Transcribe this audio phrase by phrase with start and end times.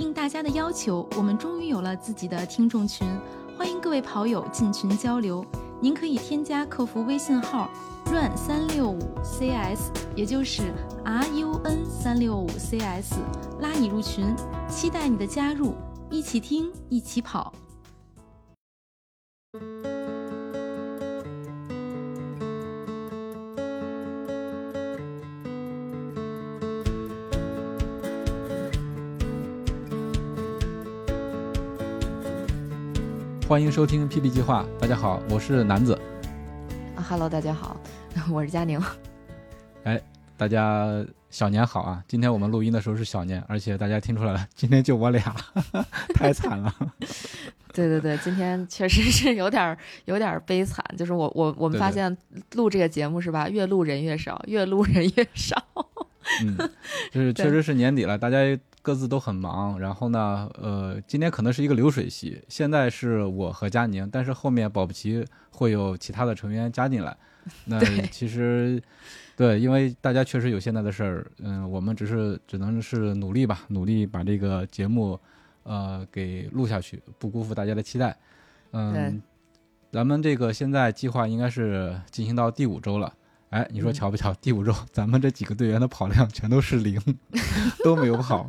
[0.00, 3.06] 应大家的要求，我们终于有了自己的听众群，
[3.56, 5.44] 欢迎各位跑友进群交流。
[5.78, 7.68] 您可以添加客服微信号
[8.10, 9.78] run 三六五 cs，
[10.16, 10.72] 也就是
[11.04, 13.12] r u n 三六五 cs，
[13.60, 14.34] 拉你入群，
[14.70, 15.74] 期待你的加入，
[16.08, 17.52] 一起听，一起跑。
[33.50, 34.64] 欢迎收听 PP 计划。
[34.78, 36.00] 大家好，我是南子。
[36.94, 37.76] 啊哈喽，大家好，
[38.30, 38.80] 我是佳宁。
[39.82, 40.00] 哎，
[40.36, 42.04] 大家小年好啊！
[42.06, 45.34] 今天我们录音的时候是小年，而且大家听出来了， 今天就我俩，
[46.14, 46.72] 太惨了。
[47.72, 50.84] 对对对，今天确实是有点有点悲惨。
[50.96, 52.16] 就是我我我们发现
[52.52, 55.60] 录这个节目是吧，越录人越少，越录人越少。
[56.44, 56.56] 嗯，
[57.10, 58.36] 就是确实是年底了，大家。
[58.82, 67.16] 各自都很忙，然后呢，呃，今天可能是一个流水席，现在是我和佳宁，但是后面保不齐会有其他的成员加进来。
[67.64, 67.78] 那
[68.08, 68.82] 其实，
[69.36, 75.18] 对，因为大家确实有现在的事儿，嗯，我们只是只能是努力吧，努力把这个节目，
[75.62, 78.16] 呃，给录下去，不辜负大家的期待。
[78.72, 79.20] 嗯，
[79.90, 83.12] 咱们这个现在计划应该是进行到第五周了。
[83.50, 84.32] 哎，你说巧不巧？
[84.34, 86.98] 第五周咱们这几个队员的跑量全都是零，
[87.82, 88.48] 都没有跑。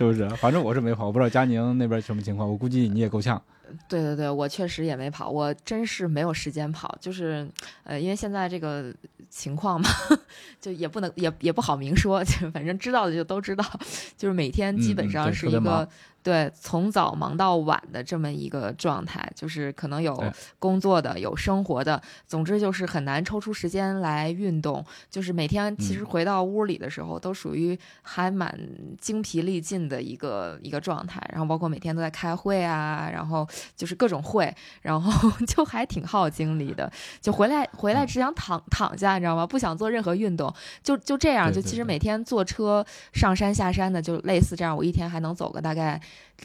[0.00, 0.26] 是不是？
[0.36, 2.48] 反正我是没跑，我不知道佳宁那边什么情况。
[2.48, 3.40] 我估计你也够呛。
[3.86, 6.96] 对对对，我确实也没跑，我真是没有时间跑。
[6.98, 7.46] 就是，
[7.84, 8.92] 呃，因为现在这个
[9.28, 9.88] 情况嘛，
[10.58, 13.64] 就也不能也也不好明说， 就反正知道的就都知道。
[14.16, 15.86] 就是每天基本上是一个。
[16.22, 20.22] 对，从早忙到晚的这么一个状态，就是可能有
[20.58, 24.84] 工作的，有生活的，总之就是很难抽出时间来运动。
[25.08, 28.54] 就是每天其实回到屋里的时候，都属于还蛮
[29.00, 31.26] 精疲力尽的一个一个状态。
[31.32, 36.92] 然后包括每天都在开会啊，然后就是各种会，然后 就还挺耗精力的。
[37.22, 39.46] 就回来回来只想躺躺下，你知道吗？
[39.46, 41.50] 不想做任何运动，就就这样。
[41.50, 42.84] 就其实每天坐车
[43.14, 44.76] 上山下山的，就类似这样。
[44.76, 45.98] 我一天还能走个大概。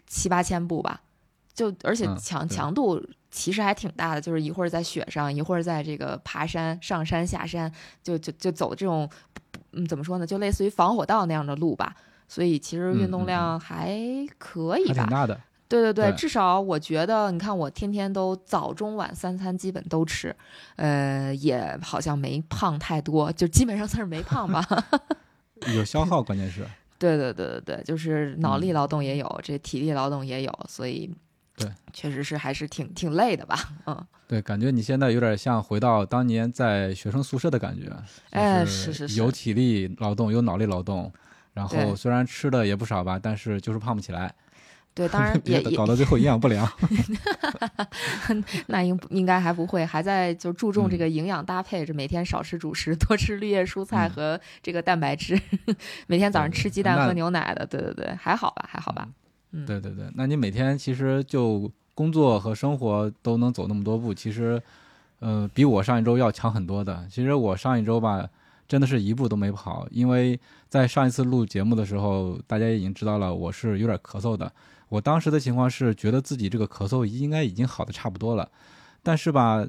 [0.07, 0.99] 七八千步吧，
[1.53, 3.01] 就而且强强度
[3.31, 7.71] 其实还挺大的，就是一会儿在雪上，一会儿在这个爬山上山下山，
[8.03, 9.09] 就就就走这种，
[9.71, 11.95] 嗯，怎么说呢，就类似于防火道那样的路吧。
[12.27, 13.97] 所以其实运动量还
[14.37, 15.39] 可以吧，挺大的。
[15.67, 20.33] 对对对，至少我觉得，你看我天天都早中晚三餐基本都吃，
[20.75, 24.63] 呃，也好像没胖太多，就基本上算是没胖吧。
[25.73, 26.65] 有消耗，关键是。
[26.99, 31.13] 对对对对对，就是脑力劳动也有，这体力劳动也有，所以，
[31.57, 37.91] 对，确实是还是挺挺累的吧，嗯， 对，感觉你现在有点像回到当年在学生宿舍的感觉，
[38.29, 41.11] 哎，是是是，有体力劳动，有脑力劳动，
[41.55, 44.31] 然后虽然吃的也不少吧，但是就是胖不起来。
[44.93, 46.65] 对， 当然也搞到最后营养不良。
[48.67, 55.37] 那应应该还不会，还在就注重这个营养搭配，这每天少吃主食，多吃绿叶蔬菜和这个蛋白质。
[56.07, 59.07] 每天早上吃鸡蛋喝牛奶的，对对对，还好吧，还好吧。
[59.51, 64.61] 嗯，对对对，那你每天其实就工作和生活都能走那么多步，其实，
[65.19, 67.05] 呃，比我上一周要强很多的。
[67.09, 68.27] 其实我上一周吧，
[68.67, 70.39] 真的是一步都没跑，因为
[70.69, 74.51] 在上一次录节目的时候，大家已经知道了我是有点咳嗽的。
[74.89, 78.49] 我当时的情况是觉得自己这个咳嗽应该已经好的差不多了，
[79.01, 79.65] 但是吧，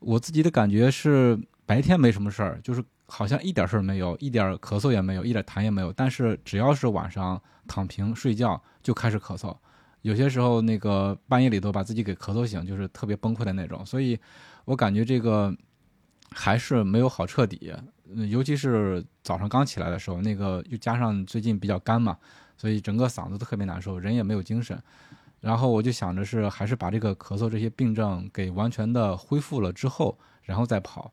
[0.00, 5.92] 我自己的感觉是白天没什么事儿，就是好像一点事儿没有，一点咳嗽也没有，一点痰也没有。
[5.92, 9.56] 但是只要是晚上躺平睡觉就开始咳嗽，
[10.02, 13.86] 有些时候那个半夜里头把自己给咳嗽醒，就是特别崩溃的那种。
[13.86, 14.18] 所以
[14.64, 15.54] 我感觉这个
[16.32, 17.72] 还是没有好彻底，
[18.28, 22.16] 尤其是早上刚起来的时候，那个又加上最近比较干嘛。
[22.58, 24.82] 所以整个嗓子都特别难受，人也没有精神。
[25.40, 31.12] 然后我就想着是还是把这个咳嗽这些病症给完全的恢复了之后，然后再跑。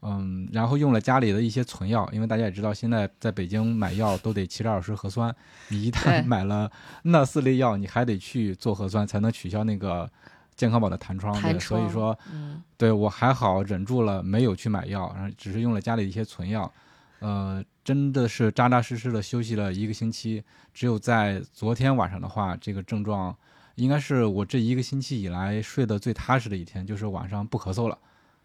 [0.00, 5.34] 嗯，然后用了家里的一些存药，因为大家也知道，现在在北京买药都得七十二小时核酸。
[5.68, 6.70] 你一旦买了
[7.02, 10.08] 那四类药，你还得去做核酸才能取消那个
[10.58, 11.32] 健康宝的弹窗。
[11.40, 12.14] 对，所以说，
[12.76, 16.70] 对我还好忍住了，没有去买药，然后只是用了家里的一些存药。
[17.20, 17.64] 呃。
[17.88, 20.44] 真的是扎扎实实的休息了一个星期，
[20.74, 23.34] 只有在昨天晚上的话，这个症状
[23.76, 27.96] 应该是我这一个星期以来睡得最踏实的一天，就是晚上不咳嗽了。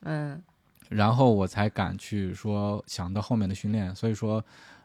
[0.04, 0.42] 嗯，
[0.88, 3.94] 然后我才敢去说想到后面的训练。
[3.94, 4.42] 所以说，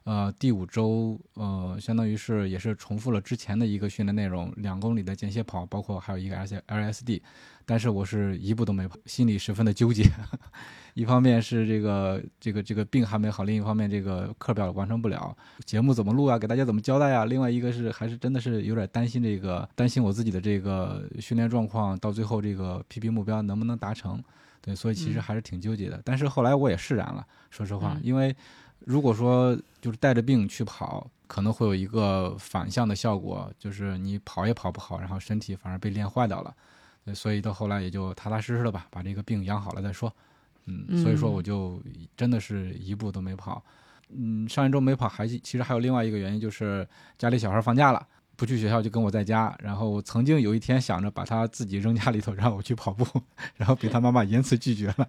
[0.08, 7.20] 呃，第五周呃，相当于是也是重复了之前的一个训练内容，两公里的间歇跑，包括还有一个 S LSD，
[7.66, 10.04] 但是我是一步都没跑，心里十分的纠结。
[10.94, 16.38] 一方面是这个这个这个病还没好，另一方面这个课表完成不了，节目怎么录啊？
[16.38, 17.26] 给大家怎么交代啊？
[17.26, 24.18] 另外一个是还是真的是有点担心这个，担心我自己的这个训练状况，到最后这个 PB 目标能不能达成？
[24.62, 26.00] 对，所以其实还是挺纠结的。
[26.02, 28.34] 但是后来我也释然了，说实话，因为。
[28.88, 36.54] 如果说就是带着病去跑，可能会有一个反向的效果，就是你跑也跑不好，然后身体反而被练坏掉了。
[37.14, 40.10] 所以到后来也就踏踏实实的吧，把这个病养好了再说。
[40.64, 41.82] 嗯，所以说我就
[42.16, 43.62] 真的是一步都没跑。
[44.08, 46.88] 嗯，上一周没跑，还其实还有另外一个原因，就是
[47.18, 48.08] 家里小孩放假了，
[48.38, 49.52] 不去学校就跟我在家。
[49.58, 53.04] 然后曾经有一天想着把他自己扔家里头让我去跑步，
[53.56, 55.08] 然后被他妈妈严词拒绝了。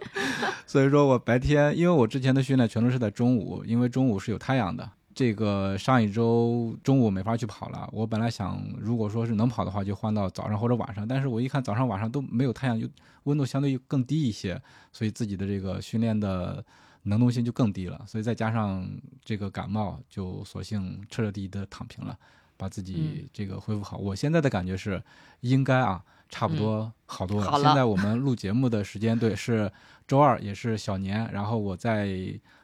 [0.66, 4.88] 所以说我白天，因为我之前的训练全都是在中午，因为中午是有太阳的。
[5.14, 7.88] 这个上一周中午没法去跑了。
[7.92, 11.06] 我本来想，如果说是能跑的话，就换到早上或者晚上。
[11.06, 12.88] 但是我一看早上晚上都没有太阳，就
[13.24, 14.60] 温度相对更低一些，
[14.90, 16.64] 所以自己的这个训练的
[17.02, 18.02] 能动性就更低了。
[18.06, 18.88] 所以再加上
[19.22, 22.18] 这个感冒，就索性彻彻底底的躺平了，
[22.62, 23.96] 把自己这个恢复好。
[23.96, 25.02] 我现在的感觉是，
[25.40, 26.04] 应该啊。
[26.34, 27.60] 差不多好多了。
[27.62, 29.70] 现在我们录节目的时间对是
[30.08, 31.30] 周二，也是小年。
[31.30, 32.08] 然后我在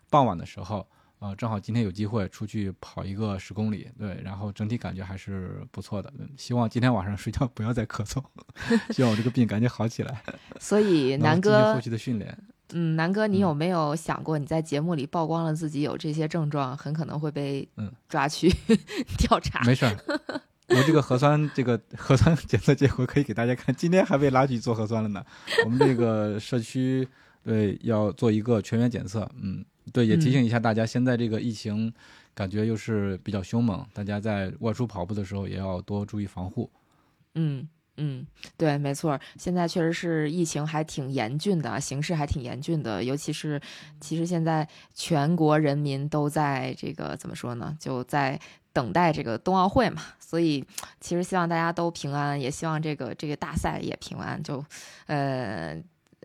[0.09, 6.11] 傍晚的时候，呃，正好今天有机会出去跑一个十公里，对，然后整体感觉还是不错的。
[6.35, 8.25] 希望今天晚上睡觉不要再咳嗽，
[8.91, 10.23] 希望我这个病赶紧好起来。
[10.59, 12.39] 所以南哥后期的训练，
[12.73, 18.49] 嗯，南哥，你有没有想过你在节目里曝光了自己有这些症状，很可能会被嗯抓去
[19.19, 19.65] 调查？
[19.65, 19.97] 没事儿。
[20.69, 23.75] 我这个核酸，这个核酸检测结果可以给大家看。
[23.75, 25.25] 今天还被拉去做核酸了呢。
[25.65, 27.09] 我们这个社区
[27.43, 29.65] 对要做一个全员检测，嗯，
[29.95, 31.91] 对，也提醒一下大家，现在这个疫情
[32.35, 36.71] 感觉又是比较凶猛，大家在外出跑步的时候也要多注意防护。
[37.35, 37.67] 嗯
[37.99, 43.61] 嗯，对，没错，现在确实是疫情还挺严峻的，形势还挺严峻的，尤其是
[44.01, 47.77] 其实现在全国人民都在这个怎么说呢？
[47.79, 48.41] 就在。
[48.71, 50.65] 等待这个冬奥会嘛，所以
[51.01, 54.41] 其实希望大家都平安，也希望这个这个大赛也平安。
[54.41, 54.65] 就，
[55.07, 55.77] 呃，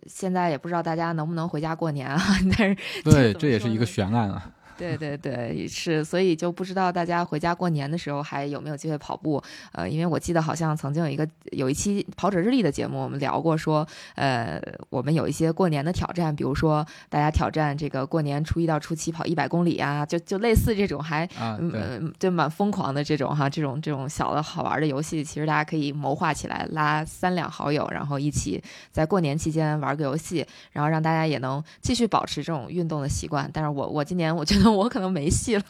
[0.05, 2.21] 现在也不知道大家能不能回家过年啊？
[2.55, 4.51] 但是对， 这也是一个悬案啊。
[4.77, 9.41] 对对对，是，所以就不知道大家回家过年的时候还有没有机会跑步？
[9.71, 14.59] 呃，因为我记得好像曾经有一个有一期跑者日历的节目，我们聊过说，呃，
[14.89, 28.61] 我们有一些过年的挑战，比如说大家挑战这个过年初一到初七跑一百公里啊，就就类似这种还嗯就蛮疯狂的这种哈，这种这种小的好玩的游戏，其实大家可以谋划起来，拉三两好友，然后一起
[28.91, 33.47] 在过年期间玩个游戏，然后让大家也能继续保持这种运动的习惯。
[33.53, 34.62] 但是我我今年我觉得。
[34.71, 35.63] 我可能没戏了，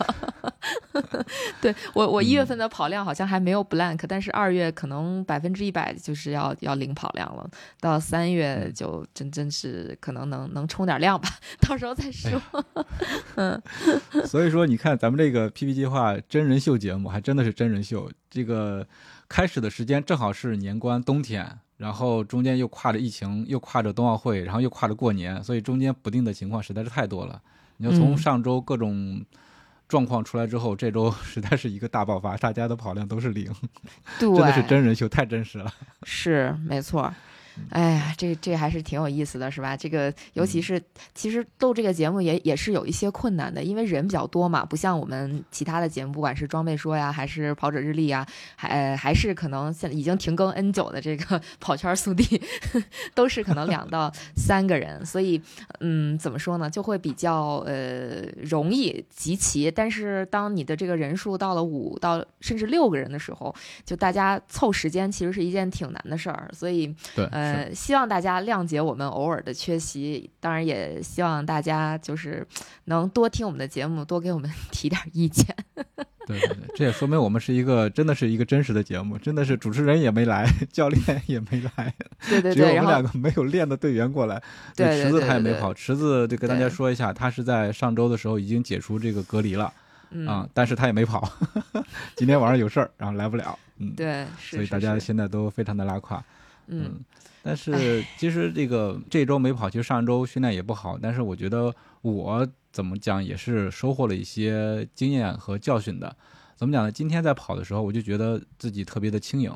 [1.62, 7.50] 对我我一月份的跑量好像还没有 blank，但是二月可能百分之一百就是要要零跑量了，
[7.80, 11.30] 到三月就真真是可能能能冲点量吧，
[11.62, 12.42] 到时候再说。
[13.36, 13.62] 嗯，
[14.26, 18.86] 所以说你看咱们这个 PP 计划真人秀节目还真的是真人秀，这个
[19.28, 27.42] 开始的时间正好是年关冬天，然后中间又跨着疫情，又跨着冬奥会，然后又跨着过年，所以中间不定的情况实在是太多了。
[27.84, 29.26] 你就从上周各种
[29.90, 33.52] 状况出来之后，这周 实在是一个大爆发，大家的跑量都是零，
[34.18, 35.70] 真的是真人秀，太真实了。
[36.04, 37.14] 是，没错。
[37.70, 39.78] 哎呀，这这还是挺有意思的，是吧？
[39.78, 40.82] 这个尤其是
[41.14, 52.42] 其实录这个节目也也是有一些困难的，因为人比较多嘛，不像我们其他的节目，不管是装备说呀，还是跑者日历呀，还还是可能现已经停更 N 久的这个 跑圈速递，
[53.14, 55.42] 都是可能两到三个人，所以
[55.80, 59.70] 嗯，怎么说呢，就会比较呃容易集齐。
[59.70, 63.54] 但是当你的这个人数到了五到甚至六个人的时候，
[63.86, 67.26] 就大家凑时间其实是一件挺难的事儿，所以对。
[67.34, 67.43] 呃，
[67.74, 72.46] 希望大家谅解我们偶尔的缺席，当然也希望大家就是
[72.86, 75.46] 能多听我们的节目，多给我们 提点意见。
[76.26, 81.94] 对对对，这也说明我们是一个真的是一个真实的节目，真的是主持人也没来， 教练也没来，
[82.30, 84.42] 对对对，只有我们两个没有练的队员过来。
[84.74, 89.66] 对池子他也没跑，池子就跟大家说一下，他是在上周的时候已经解除这个隔离了
[90.26, 91.30] 啊，但是他也没跑，
[92.16, 93.60] 今天晚上有事儿，然后来不了。
[93.80, 96.24] 嗯，对，所以大家现在都非常的拉胯。
[96.68, 97.00] 嗯。
[97.42, 100.98] 但是 其实这个这周没跑，其实上周训练也不好。
[101.02, 106.16] 但是我觉得我怎么讲也是收获了一些经验和教训的。
[106.56, 106.92] 怎么讲呢？
[106.92, 109.52] 今天在跑的时候，我就觉得自己特别的轻盈。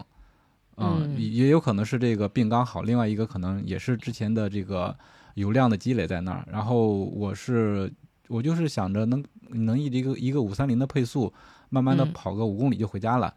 [0.76, 4.96] 嗯，也有可能是这个病刚好，另外一个可能也是之前的这个
[5.36, 6.46] 有量的积累在那儿。
[6.52, 7.92] 然后我是
[8.28, 11.34] 我就是想着能能以一个一个五三零的配速，
[11.70, 13.34] 慢慢的嗯跑个五公里就回家了。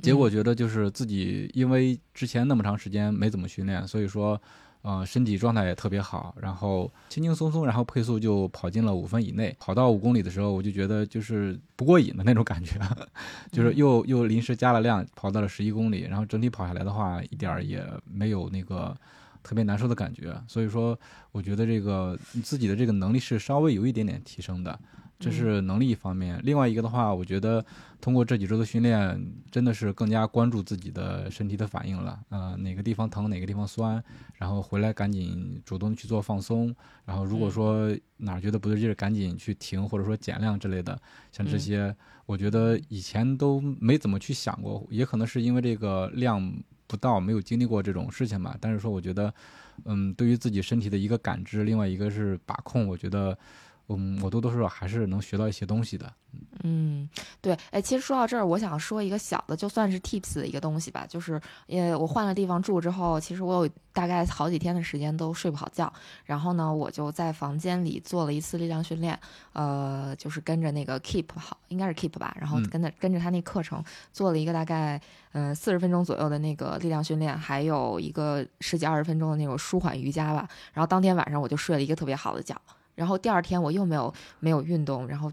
[0.00, 4.40] 结果觉得就是自己因为之前那么长时间没怎么训练，所以说，
[4.82, 9.54] 呃，身体状态也特别好，然后轻轻松松，然后配速就跑进了五分以内。
[9.60, 12.80] 跑到五公里的时候，我就觉得就是不过瘾的那种感觉，
[13.52, 18.96] 就是又又临时加了量，跑到了十一公里，然后整体跑下来的话，一点儿也没有那个
[19.42, 20.34] 特别难受的感觉。
[20.48, 20.98] 所以说，
[21.30, 24.76] 我觉得这个自己的这个能力是稍微有一点点提升的。
[25.22, 27.64] 这是能力一方面，另外一个的话，我觉得
[28.00, 32.18] 通过这几周的训练，真的是更加关注自己的身体的反应了。
[32.30, 34.02] 呃，哪个地方疼，哪个地方酸，
[34.34, 36.74] 然后回来赶紧主动去做放松。
[37.04, 41.00] 然后如果说哪儿觉得不对劲儿，赶紧去停，或者说减量之类的。
[41.30, 41.94] 像这些，
[42.26, 46.52] 我觉得以前都没怎么去想过，也可能是因为这个量
[46.88, 48.56] 不到，没有经历过这种事情吧。
[48.60, 49.32] 但是说，我觉得，
[49.84, 53.38] 嗯，对于自己身体的一个感知，另外一个是把控，我觉得。
[53.98, 56.12] 嗯，我多多少少还是能学到一些东西的。
[56.64, 57.08] 嗯，
[57.42, 65.92] 对，哎，其实说到这儿，我想说一个小的，就算是 tips 的一个东西吧，就是，呃，我换了地方住之后，其实我有大概好几天的时间都睡不好觉，
[66.24, 69.18] 然后呢，我就在房间里做了一次力量训练，
[69.52, 73.84] 呃，就是跟着那个 Keep 好，应该是 Keep 吧，然后嗯跟着、跟着他那课程
[74.14, 74.98] 做了一个大概，
[75.32, 82.56] 嗯，四十分钟左右的那个力量训练，还有一个十几二十分钟的那种舒缓瑜伽吧，然后当天晚上我就睡了一个特别好的觉。
[83.02, 85.32] 然后第二天我又没有没有运动，然后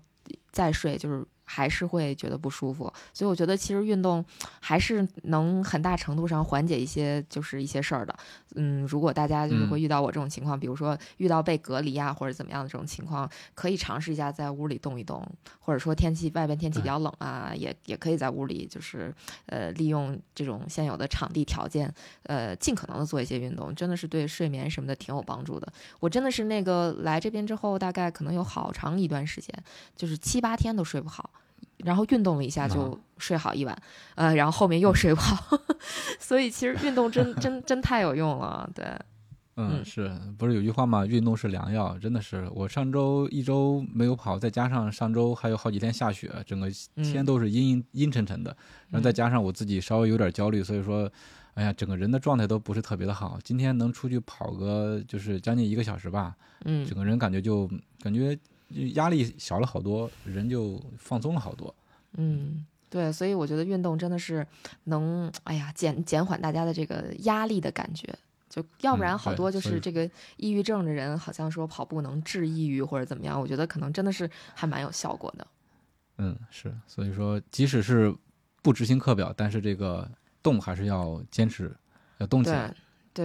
[0.51, 4.23] 再睡就是还是会觉得不舒服，所以我觉得其实运动
[4.59, 8.15] 还是能很大程度上缓解一些就是一些事儿的。
[8.55, 15.27] 嗯，如果大家就是会遇到我这种情况，比如说遇到被隔离啊或者怎么样的这种情况，可以尝试一下在屋里动一动，
[15.59, 19.11] 或者说天气外边天气比较冷啊，也也可以在屋里就是
[19.47, 21.91] 呃利用这种现有的场地条件，
[22.23, 25.67] 呃尽可能的做一些运动，真的是对睡眠什么的挺有帮助的。
[25.99, 29.51] 我真的是那个来这边之后，大概可能有好长一段时间，
[29.95, 31.29] 就是七八天都睡不好，
[31.77, 33.81] 然后运动了一下就睡好一晚，
[34.15, 35.57] 呃，然后后面又睡不好，
[36.19, 38.85] 所以其实运动真真真太有用了，对，
[39.55, 41.05] 嗯，嗯是不是有句话嘛？
[41.05, 42.49] 运动是良药，真的是。
[42.53, 48.55] 我上周一周没有跑，再加上上周还有好几天下雪，整个天嗯都是阴阴阴沉沉的，
[48.89, 51.11] 然后再加上我自己稍微有点焦虑，所以说，
[51.55, 53.37] 哎呀，整个人的状态都不是特别的好。
[53.43, 56.35] 今天能出去跑个就是将近一个小时吧，
[56.65, 57.69] 嗯整个人感觉就
[58.01, 58.41] 感觉就
[58.93, 61.73] 压力小了好多，人就放松了好多。
[62.17, 62.65] 嗯。
[62.91, 64.43] 对，所以我觉得运动真的是
[64.85, 68.11] 能，哎呀，减减缓大家的这个压力的感觉。
[68.49, 75.47] 就要不嗯然好多就是这个抑郁症的人，好像说跑步能治抑郁或者怎么样，我觉得可能真的是还蛮有效果的。
[76.17, 78.11] 嗯，是，所以说即使是
[78.63, 80.09] 不执行课表，但是这个
[80.41, 81.71] 动还是要坚持，
[82.17, 82.73] 要动起来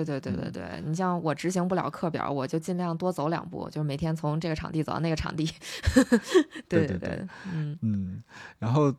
[0.02, 5.44] 对。，对对对对嗯，你像我执行不了课表，我就尽量多走两步，就是每天从这个场地走到那个场地。
[6.68, 8.22] 对对对对，嗯嗯，
[8.58, 8.94] 然后，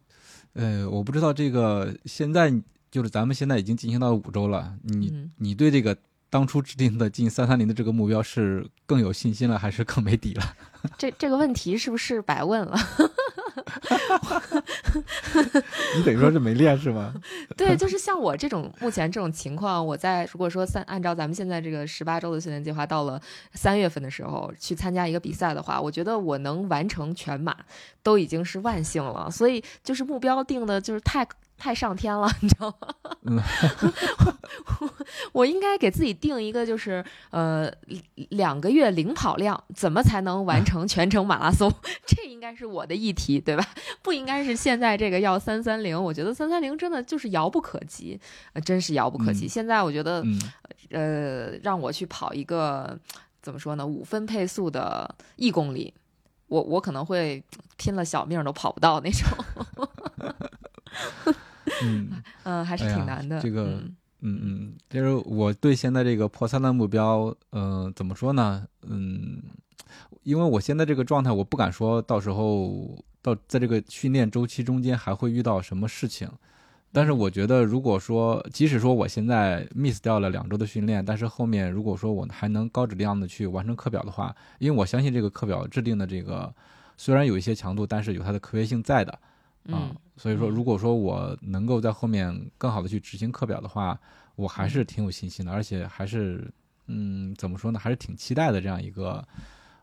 [0.53, 2.53] 呃，我不知道这个现在
[2.91, 5.97] 就是咱们现在已经进行到五周了，你、嗯你对这个
[6.29, 10.43] 当初制定的进三三零的这个目标是更有信心了，还是更没底了？
[10.97, 12.77] 这这个问题是不是白问了？
[15.95, 17.13] 你等于说是没练是吗？
[17.57, 23.21] 对，就是像我这种目前这种情况，我在如果说三按照咱们现在这个十八周的训练计划，到了
[23.53, 27.55] 三月份的时候去参加一个比赛的话，我觉得我能完成全马
[28.03, 29.29] 都已经是万幸了。
[29.31, 31.25] 所以就是目标定的就是太
[31.57, 32.87] 太上天了，你知道吗？
[33.27, 33.41] 嗯
[35.33, 37.71] 我应该给自己定一个就是呃
[38.29, 41.71] 两个月零跑量，怎么才能完成全程马拉松？
[42.05, 43.65] 这应该是我的议题，对吧？
[44.01, 48.19] 不应该是现在这个要三三零，我觉得三三零真的就是遥不可及，
[48.53, 49.45] 呃、真是遥不可及。
[49.45, 50.39] 嗯现在我觉得，嗯
[50.91, 52.97] 呃，让我去跑一个
[53.41, 55.93] 怎么说呢，五分配速的一公里，
[56.47, 57.43] 我我可能会
[57.77, 59.27] 拼了小命都跑不到那种，
[61.83, 62.09] 嗯
[62.43, 63.39] 嗯、 还是挺难的。
[63.39, 68.65] 这个嗯嗯嗯，就是我对现在这个破三的目标，嗯、怎么说呢？
[68.83, 69.41] 嗯，
[70.23, 76.29] 因为我现在这个状态，我不敢说到时候到在这个训练周期中间还会遇到什么事情。
[76.91, 86.55] 但是我觉得，如果说即使说我现在 miss 掉了两周的训练，但是后面如果说我还能高质量的去完成课表的话，因为我相信这个课表制定的这个
[86.95, 89.19] 虽然有一些强度，但是有它的科学性在的。
[89.69, 93.99] 啊嗯，所以说，嗯如果说我能够在后面更好的去执行课表的话，
[94.35, 96.51] 我还是挺有信心的，而且还是，
[96.87, 99.25] 嗯，怎么说呢，还是挺期待的这样一个、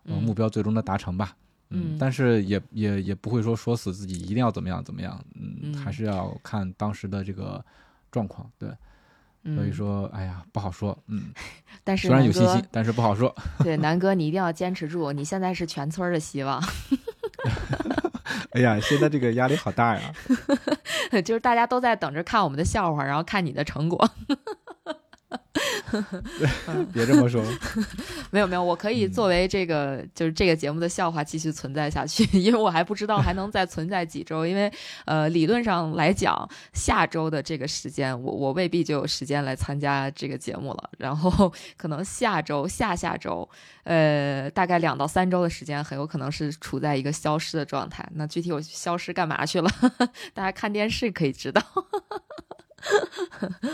[0.05, 1.37] 呃、嗯目标最终的达成吧。
[1.75, 7.65] 嗯但是也也也不会说说死自己一定要怎么样怎么样，嗯，嗯还是要看当时的这个
[8.11, 8.47] 状况。
[8.59, 8.69] 对，
[9.57, 10.97] 所以说，哎呀，不好说。
[11.07, 11.33] 嗯，
[11.83, 13.35] 但是虽然有信，，心但是不好说。
[13.61, 16.63] 对南哥，你一定要坚持住，你现在是全村的希望，
[18.53, 20.13] 哎呀，现在这个压力好大呀。
[21.25, 24.11] 就是大家都在等着看我们的笑话，然后看你的成果。
[26.93, 27.43] 别这么说。
[28.31, 34.73] 没有没有，我可以嗯作为这个、就是这个节目的笑话继续存在下去， 因为我还不知道还能再存在几周，因为
[35.05, 43.49] 呃理论上来讲，下周的这个时间我我未必就有时间来参加这个节目了，然后可能下周下下周，
[43.85, 48.09] 呃大概两到三周的时间，很有可能是处在一个消失的状态。
[48.15, 49.71] 那具体我消失干嘛去了，
[50.35, 51.63] 大家看电视可以知道。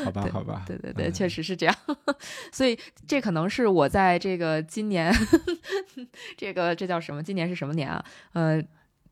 [0.04, 0.64] 好吧，好吧。
[0.66, 1.74] 对对对，嗯确实是这样，
[2.52, 5.12] 所以这可能是我在这个今年，
[6.36, 7.22] 这个这叫什么？
[7.22, 8.04] 今年是什么年啊？
[8.32, 8.62] 呃，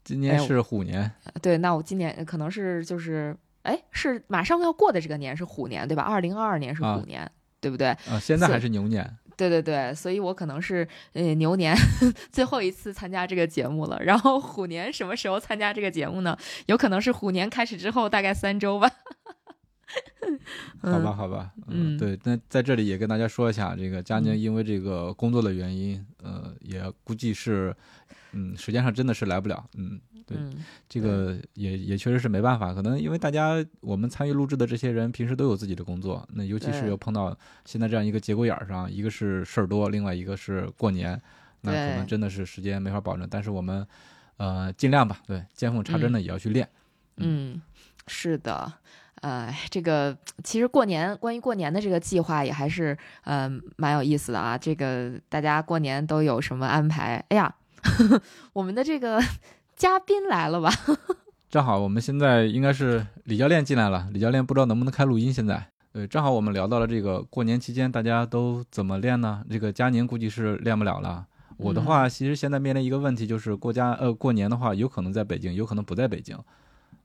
[0.04, 1.10] 今年哎是虎年，
[1.42, 6.02] 对，那我今年可能是就是，哎，是马上要过的这个年是虎年，对吧？
[6.02, 7.88] 二零二二年是啊虎年，对不对？
[7.88, 9.16] 啊，现在还是牛年。
[9.36, 11.76] 对对对，所以我可能是呃牛年
[12.32, 14.02] 最后一次参加这个节目了。
[14.02, 16.34] 然后虎年什么时候参加这个节目呢？
[16.66, 18.90] 有可能是虎年开始之后大概三周吧。
[20.80, 24.38] 好吧，好吧，嗯对，那在这里也跟大家说一下，这个佳宁嗯。
[24.38, 27.74] 因为这个工作的原因，呃，也估计是，
[28.32, 30.52] 嗯，时间上真的是来不了，嗯，对嗯
[30.88, 36.88] 这个也也确实是没办法，可能因为大家我们参与录制的这些人平时都有自己的工作，那尤其是对。
[36.90, 41.20] 又碰到现在这样一个节骨眼儿上，一个是事儿多，另外一个是过年，
[41.60, 43.86] 那可能真的是时间没法保证，但是我们
[44.36, 46.68] 呃尽量吧，对，见缝插针的也要去练，
[47.18, 47.60] 嗯，
[48.08, 48.72] 是的，
[49.26, 54.56] 呃，这个其实过年关于过年的这个计划也还是呃蛮有意思的啊。
[54.56, 57.16] 这个大家过年都有什么安排？
[57.30, 57.52] 哎呀，
[58.54, 59.20] 我们的这个
[59.74, 60.70] 嘉宾来了吧？
[61.50, 65.32] 正好我们现在应该是李教练进来了，李教练不知道能不能开录音。
[65.32, 69.42] 现在，对，正好我们聊到了这个过年期间大家都怎么练呢？
[69.50, 71.26] 这个佳宁估计是练不了了。
[71.56, 76.38] 我的话，其实现在面临一个问题，就是过家呃过年的话，有可能在北京，有可能不在北京。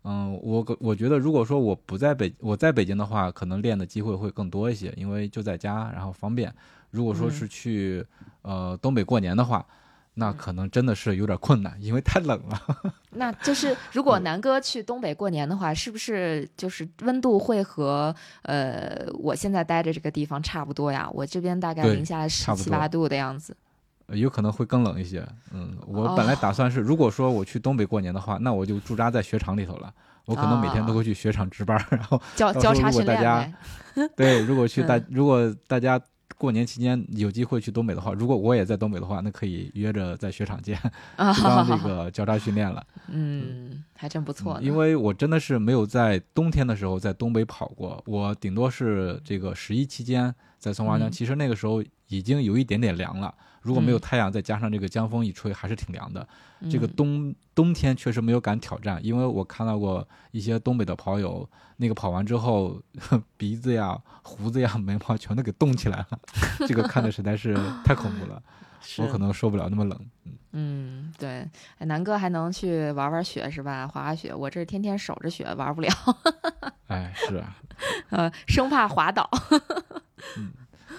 [0.04, 6.54] 嗯，我可我觉得如果说我不在北我在北京的话，可能练的机会会更多一些，因为就在家，然后方便。
[6.90, 8.06] 如果说是去、
[8.42, 9.66] 呃东北过年的话，
[10.16, 12.60] 那可能真的是有点困难，因为太冷了。
[13.12, 21.08] 那就是如果南哥去东北过年的话，是不是就是温度会和呃我现在待着这个地方差不多呀？
[21.14, 23.56] 我这边大概零下十七八度的样子。
[24.12, 25.26] 呃有可能会更冷一些。
[25.52, 29.92] 嗯，我哦本来打算是，如果说我去东北过年的话，那我就驻扎在雪场里头了。
[30.26, 33.54] 我可能每天都会去雪场值班儿，然后交交叉训练呗。
[34.16, 36.00] 对，如果去大嗯如果大家
[36.38, 40.80] 过年期间有机会去东北的话，如果我也在东北的话，那可以约着在雪场见，
[41.18, 42.86] 当这 个交叉训练了。
[43.08, 44.54] 嗯，还真不错。
[44.60, 53.34] 嗯因为我真的是没有在冬天的时候在东北跑过，我顶多是这个十一期间在松花江，嗯其实那个时候已经有一点点凉了。
[53.62, 56.28] 如果没有嗯太阳，再加上这个江风一吹，还是挺凉的。
[56.70, 61.48] 这个嗯冬冬天确实没有敢挑战，因为我看到过一些东北的跑友，
[61.78, 62.82] 那个跑完之后
[63.38, 66.20] 鼻子呀、胡子呀、眉毛全都给冻起来了，
[66.68, 68.42] 这个看的实在是太恐怖了，
[69.00, 70.00] 我可能受不了那么冷。
[70.26, 71.48] 嗯嗯，对，
[71.78, 73.88] 哎南哥还能去玩玩雪是吧？
[73.88, 75.90] 滑滑雪，我这天天守着雪，玩不了，
[76.88, 77.56] 哎，是啊，
[78.10, 79.30] 呃，生怕滑倒。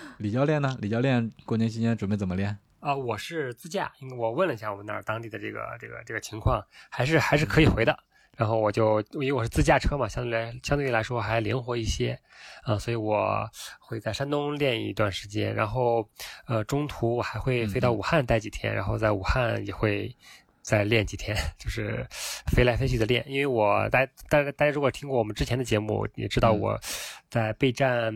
[0.19, 0.77] 李教练呢？
[0.81, 2.59] 李教练过年期间准备怎么练？
[2.81, 7.97] 啊、我是自驾，因为我问了一下我们那儿当地的这个这个这个情况，还是还是可以回的。
[8.37, 12.19] 然后我就因为我是自驾车嘛，相对来相对来说还灵活一些，
[12.65, 16.09] 啊、所以我会在山东练一段时间，然后
[16.47, 20.17] 呃中途我还会飞到嗯武汉待几天，然后在武汉也会
[20.63, 22.07] 再练几天， 就是
[22.47, 23.23] 飞来飞去的练。
[23.29, 26.81] 因为我大大家大家如果听过我们之前的节目，也知道嗯我
[27.33, 28.13] 在备战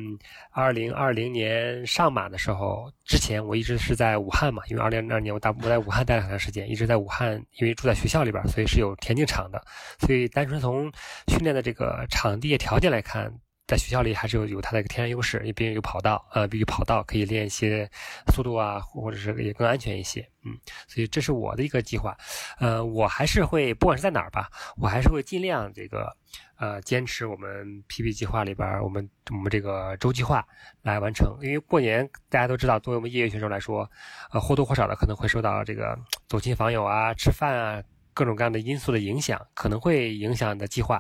[0.50, 9.64] 二零二零年上马的时候，之前我一直是在武汉嘛，因为二零二二年我大我在武汉待了很长时间，一直在武汉，因为住在学校里边，所以是有田径场的，
[9.98, 10.92] 所以单纯从
[11.29, 13.33] 训练的这个场地条件来看。
[13.66, 17.90] 在学校里还是有有它的一个天然优势，因为毕竟有跑道，呃，比如跑道可以练一些
[18.33, 22.16] 速度啊，或者是也更安全一些，嗯，所以这是我的一个计划，
[22.61, 26.16] 呃，我还是会不管是在哪儿吧，我还是会尽量这个
[26.59, 30.46] 呃坚持我们 PP 计划里边我们我们这个周计划
[30.83, 33.90] 来完成，因为过年大家都知道，作为我们业余选手来说，
[34.31, 35.98] 呃或多或少的可能会受到这个
[36.29, 37.83] 走亲访友啊、吃饭啊。
[38.16, 40.98] 各种各样的因素的影响，可能会影响你的计划，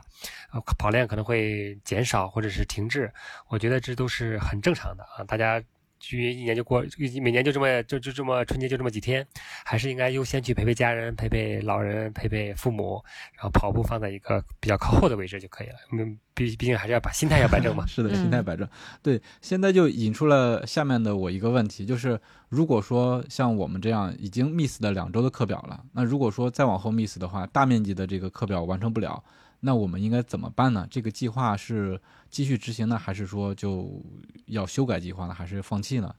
[0.52, 3.10] 呃，跑量可能会减少或者是停滞，
[3.48, 5.24] 我觉得这都是很正常的啊。
[5.24, 5.62] 大家
[6.12, 6.84] 因为一年就过，
[7.22, 9.26] 每年就这么就就这么春节就这么几天，
[9.64, 13.02] 还是应该优先去陪陪家人、陪陪老人、陪陪父母，
[13.34, 15.74] 然后跑步放在一个比较靠后的位置就可以了。
[15.92, 17.84] 嗯，毕毕竟还是要把心态要摆正嘛。
[17.88, 18.68] 是的，嗯心态摆正。
[19.02, 29.22] 对，现在就引出了下面的我一个问题，就是如果说像我们这样已经 miss 的两周的课表了，那如果说再往后 miss 的话，大面积的这个课表完成不了，
[29.60, 30.86] 那我们应该怎么办呢？
[30.90, 34.04] 这个计划是继续执行呢，还是说就
[34.46, 36.14] 要修改计划呢，还是放弃呢？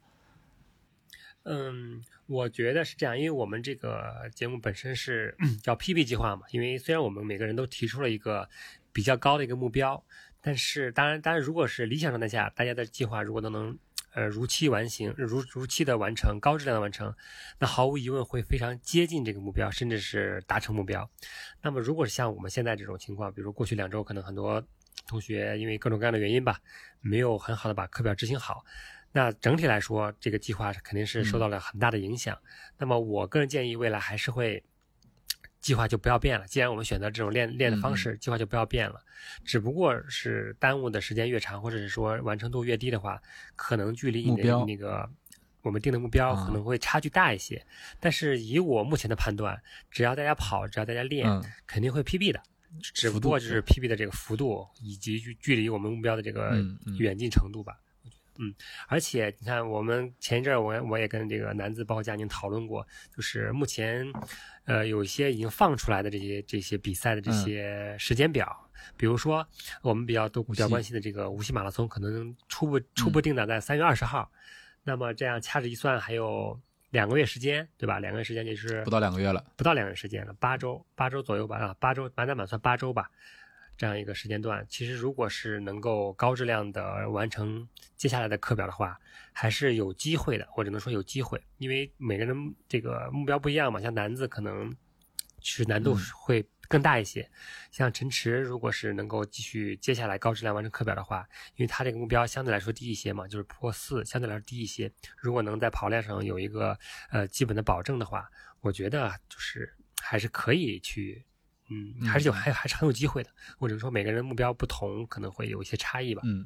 [1.43, 8.49] 嗯，我觉得是这样，因为我们这个节目本身是 叫 PB 计划嘛，因为虽然我们每个人都提出了一个
[8.91, 10.03] 比较高的一个目标，
[10.41, 13.77] 但是当然，当然，如果是理想状态下，大家的计划如果都能
[14.17, 17.13] 呃如期完形，如如期的完成，高质量的完成，
[17.59, 21.07] 那毫无疑问会非常接近这个目标，甚至是达成目标。
[21.61, 24.63] 那么，如果是像我们现在这种情况，比如过去两周可能很多
[25.05, 26.59] 同学因为各种各样的原因吧，
[26.99, 28.65] 没有很好的把课表执行好。
[29.11, 32.35] 那整体来说，这个计划肯定是受到了很大的影响。
[32.79, 34.63] 那么，我个人建议，未来还是会
[35.59, 36.45] 计划就不要变了。
[36.47, 39.01] 既然我们选择这种练练的方式，计划就不要变了。
[39.43, 43.21] 只不过是耽误的时间越长，或者是说完成度越低的话，
[43.55, 45.09] 可能距离你的那个
[45.61, 47.65] 我们定的目标啊可能会差距大一些。
[47.99, 52.41] 但是以我目前的判断，只要大家跑，只要大家练，嗯肯定会 PB 的。
[52.81, 56.61] 只不过就是 PB 的这个幅度以及距距离我们目标的这个
[56.99, 57.73] 远近程度吧。
[57.79, 57.86] 嗯，
[58.87, 64.05] 而且你看，我们前一阵儿我我也跟这个男子包括佳宁讨论过，就是目前，
[64.65, 69.47] 呃，有一些已经放出来的这些这些比赛的这些时间表，比如说
[69.81, 74.31] 我们比较都比较关心的这个无锡马拉松，可能初步初步定档在三月二十号，
[74.83, 76.59] 那么这样掐指一算，还有
[76.91, 77.99] 两个月时间，对吧？
[77.99, 83.11] 两个月时间就是不到两个月了，不到两个月时间了，八周八周左右吧，啊，八周满打满算八周吧，
[83.77, 84.65] 这样一个时间段。
[84.67, 88.99] 其实如果是能够高质量的完成接下来的课表的话，
[89.31, 90.47] 还是有机会的。
[90.55, 93.79] 我只能说有机会，因为每个人这个目标不一样嘛。
[93.79, 94.75] 像男子可能
[95.39, 97.29] 其实难度嗯会更大一些，
[97.71, 104.91] 像陈池如果是能够继续接下来高质量完成课表的话，因为他这个目标相对来说低一些嘛，就是破四，相对来说低一些。
[105.17, 106.77] 如果能在跑量上有一个
[107.09, 111.23] 呃基本的保证的话，我觉得就是还是可以去，
[111.69, 113.29] 嗯，还是有嗯还还是很有机会的。
[113.57, 116.21] 或者说每个人目标不同，可能会有一些差异吧。
[116.25, 116.45] 嗯。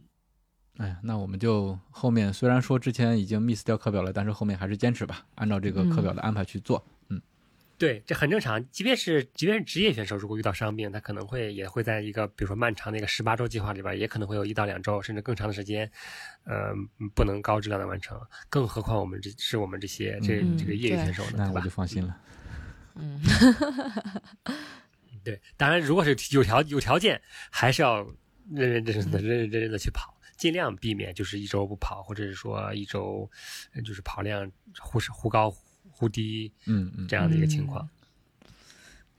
[0.78, 6.84] 哎呀，那我们就后面虽然说之前已经 miss 掉课表了，但是后面还是坚持吧，按照这个课表的安排去做。
[7.10, 7.22] 嗯
[7.78, 8.64] 对，这很正常。
[8.70, 15.92] 即便是即便是职业选手，如果遇到伤病，他可能会也会在一个比如说漫长的一个十八周计划里边，也可能会有一到两周甚至更长的时间，
[16.44, 16.72] 呃，
[17.16, 18.22] 不能高质量的完成。
[18.50, 21.70] 更何况我们这是我们这些这嗯这个业余选手呢，对吧那我就？
[21.72, 22.18] 放心了。
[22.94, 23.20] 嗯，
[25.24, 28.06] 对，当然如果是有条有条件，还是要
[28.52, 33.30] 认认真真的、认认真真的去跑，尽量避免就是一周不跑，或者是说一周
[33.74, 35.54] 呃就是跑量忽是忽高
[35.90, 37.88] 忽低嗯嗯，这样的一个情况。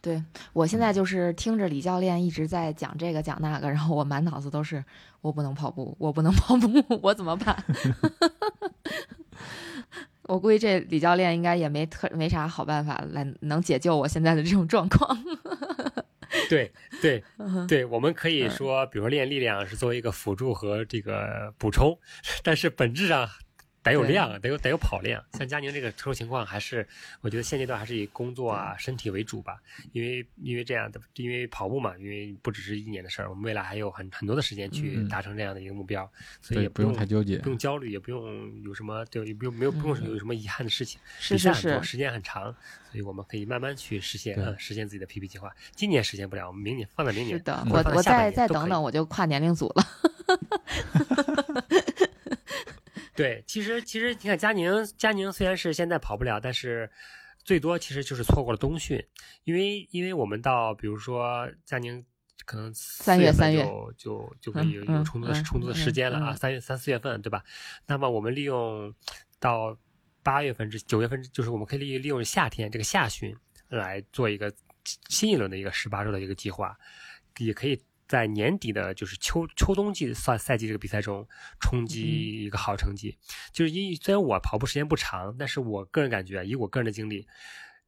[0.01, 0.21] 对
[0.53, 4.85] 我现在就是听着李教练一直在讲这个讲那个，然后我满脑子都是
[5.21, 7.57] 我不能跑步，我不能跑步，我怎么办？
[10.25, 15.17] 我估计这李教练应该也没特没啥好办法来能解救我现在的这种状况。
[16.49, 21.99] 对对嗯对，我们可以说，比如说练力量是作为一个辅助和这个补充，
[22.43, 23.29] 但是本质上
[23.83, 25.23] 得有对量，得有得有跑量。
[25.33, 26.87] 像佳宁这个特殊情况，还是
[27.21, 29.61] 我觉得现阶段还是以工作啊、身体为主吧，
[29.93, 36.09] 因为因为这样的，因为跑步嘛，因为不只是一年的事儿，我们未来还有很很多的时间去嗯达成这样的一个目标，
[36.41, 37.49] 所以，也不用太纠结不。
[37.49, 41.01] 用焦虑，也不用有什么对，也不用没有不用嗯有什么遗憾的事情。
[41.19, 42.45] 是是是，时间很长，
[42.91, 45.51] 所以我们可以慢慢去实现，对嗯，实现自己的 PP 计划。
[45.75, 47.37] 今年实现不了，我们明年放在明年。
[47.37, 49.85] 是的，嗯我我再再等等，我就跨年龄组了。
[53.15, 56.91] 对，其实其实你看佳宁，佳宁虽然是现在跑不了，但是
[57.45, 59.05] 最多其实就是错过了冬训，
[59.45, 62.05] 因为因为我们到比如说佳宁
[62.45, 67.45] 可能三月4三月就就就可以有嗯有充足的嗯充足的时间了啊，嗯三月三四月份对吧？
[67.87, 68.95] 那么我们利用
[69.39, 69.77] 到
[70.23, 73.37] 八月份至九月份，就是我们可以利利用夏天这个夏训
[73.69, 74.53] 来做一个
[75.09, 76.77] 新一轮的一个十八周的一个计划，
[77.39, 77.81] 也可以
[78.13, 81.27] 在年底的就是秋秋冬季赛赛季这个比赛中
[81.61, 83.17] 冲击一个好成绩。
[83.53, 87.27] 就是因虽然我跑步时间不长，但是我个人感觉啊，以我个人的经历，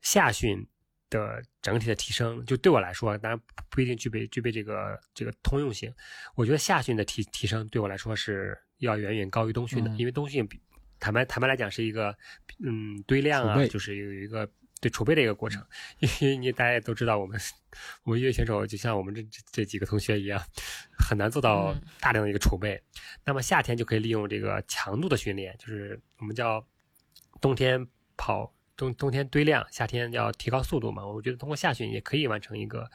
[0.01, 0.67] 夏训
[1.11, 5.93] 的整体的提升，就对我来说，当然不一定具备具备这个这个通用性。
[6.35, 10.59] 我觉得夏训的提提升对我来说是要远远高于冬训的，嗯因为冬训比
[10.99, 12.17] 坦白坦白来讲是一个
[12.65, 14.51] 嗯堆量啊，就是有一个
[14.85, 15.65] 对储备的一个过程，
[16.01, 17.41] 因为你大家也都知道，我们
[18.03, 20.39] 我们业余选手就像我们这这这几个同学一样，
[20.99, 22.79] 很难做到嗯大量的一个储备。
[23.25, 26.63] 那么夏天就可以利用这个强度的训练，就是我们叫
[27.41, 31.07] 冬天跑冬冬天堆量，夏天要提高速度嘛。
[31.07, 32.91] 我觉得通过夏训也可以完成一个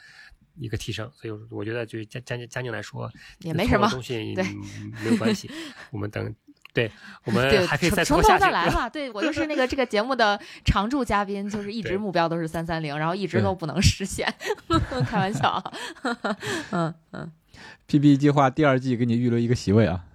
[0.58, 3.89] 一个提升，所以我觉得对江江江宁来说也没什么。
[3.89, 5.49] 中训对嗯没有关系，
[5.89, 6.36] 我们等。
[6.80, 6.92] 对，
[7.26, 8.39] 我们还可以再从从头。
[8.39, 8.88] 再来嘛。
[8.88, 14.32] 对我就是那个这个节目的常驻嘉宾，就 是一直目标都是三三零，然后一直都不能实现，
[15.08, 15.63] 开玩笑啊。
[16.72, 17.32] 嗯嗯
[17.88, 20.06] ，，P P 计划第二季给你预留一个席位啊。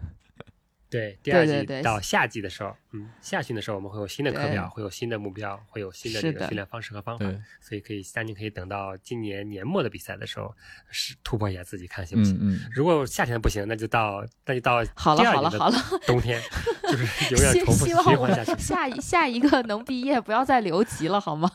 [0.95, 7.27] 对，第二季到夏季的时候，嗯，夏训的时候我们会有新的课表，会有新的目标，会有新的这个训练方式和方法，
[7.61, 10.55] 所以可以佳宁可以等到今年年末的比赛的时候，
[10.93, 12.37] 是突破一下自己，看行不行。
[12.37, 15.77] 嗯嗯，如果夏天不行，那就到那就到好了好了好了，
[16.07, 16.41] 冬天，
[16.89, 17.87] 就是 有点重复
[18.29, 18.57] 下去。
[18.57, 21.51] 下一下一个能毕业，不要再留级了，好吗？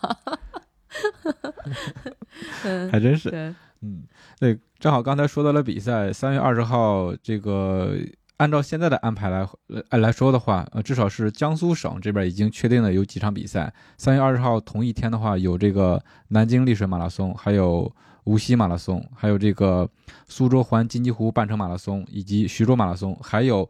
[2.65, 3.56] 嗯，还真是。
[3.82, 4.04] 嗯，
[4.38, 7.95] 对，正好刚才说到了比赛，三月二十号，这个
[8.39, 9.45] 按照现在的安排来
[9.89, 13.71] 呃来说的话，呃，至少是江苏省这边已经确定了有几场比赛。
[13.97, 19.88] 三月二十号同一天的话，有这个南京丽水马拉松，还有无锡马拉松，还有这个
[20.30, 23.69] 苏州环金鸡湖半程马拉松，以及徐州马拉松，还有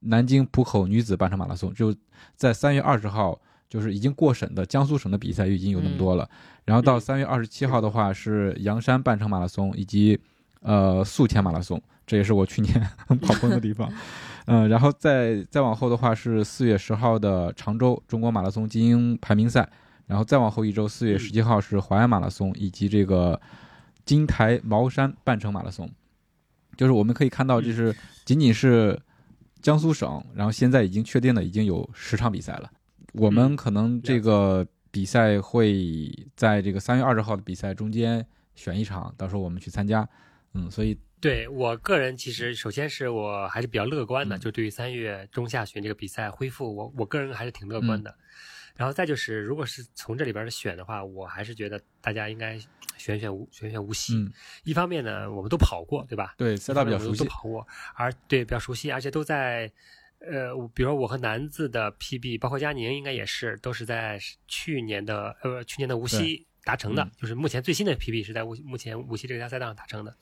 [0.00, 1.72] 南京浦口女子半程马拉松。
[1.72, 1.94] 就
[2.36, 6.28] 在三月二十号，就是已经过审的江苏省的比赛已经有那么多了。
[6.66, 10.20] 然后到嗯三月二十七号的话是阳山半程马拉松以及
[10.60, 12.74] 呃宿迁马拉松，这也是我去年
[13.22, 13.92] 跑崩的地方。
[14.46, 19.68] 嗯、 然后再再往后的话是四月十号的常州中国马拉松精英排名赛，
[20.06, 23.40] 然后再往后一周四月十七号是淮安马拉松以及这个
[24.04, 25.88] 金台茅山半程马拉松。
[26.76, 27.94] 就是我们可以看到，就是
[28.24, 28.98] 仅仅是
[29.60, 32.70] 江苏省，然后现在已经确定的已经有十场比赛了。
[33.12, 40.08] 我们可能这个比赛会在这个三月二十号的比赛中间选一场，到时候我们去参加。
[40.54, 48.14] 嗯，所以对我个人，其实首先是我还是比较乐观的，嗯就对于三月中下旬这个比赛恢复，我我个人还是挺乐观的。
[48.76, 52.58] 然后再就是，如果是从这里边选的话，我还是觉得大家应该
[52.96, 54.14] 选选无选选无锡。
[54.16, 54.32] 嗯，
[54.64, 56.34] 一方面呢，我们都跑过，对吧？
[56.38, 59.70] 对赛道比较熟悉都，跑过，而对比较熟悉，而且都在。
[60.22, 70.16] 呃，比如我和南子的 PB，包括佳宁应该也是，都是在去年的呃去年的无锡达成的，嗯就是目前最新的 PB 是在无目前无锡这条赛道上达成的。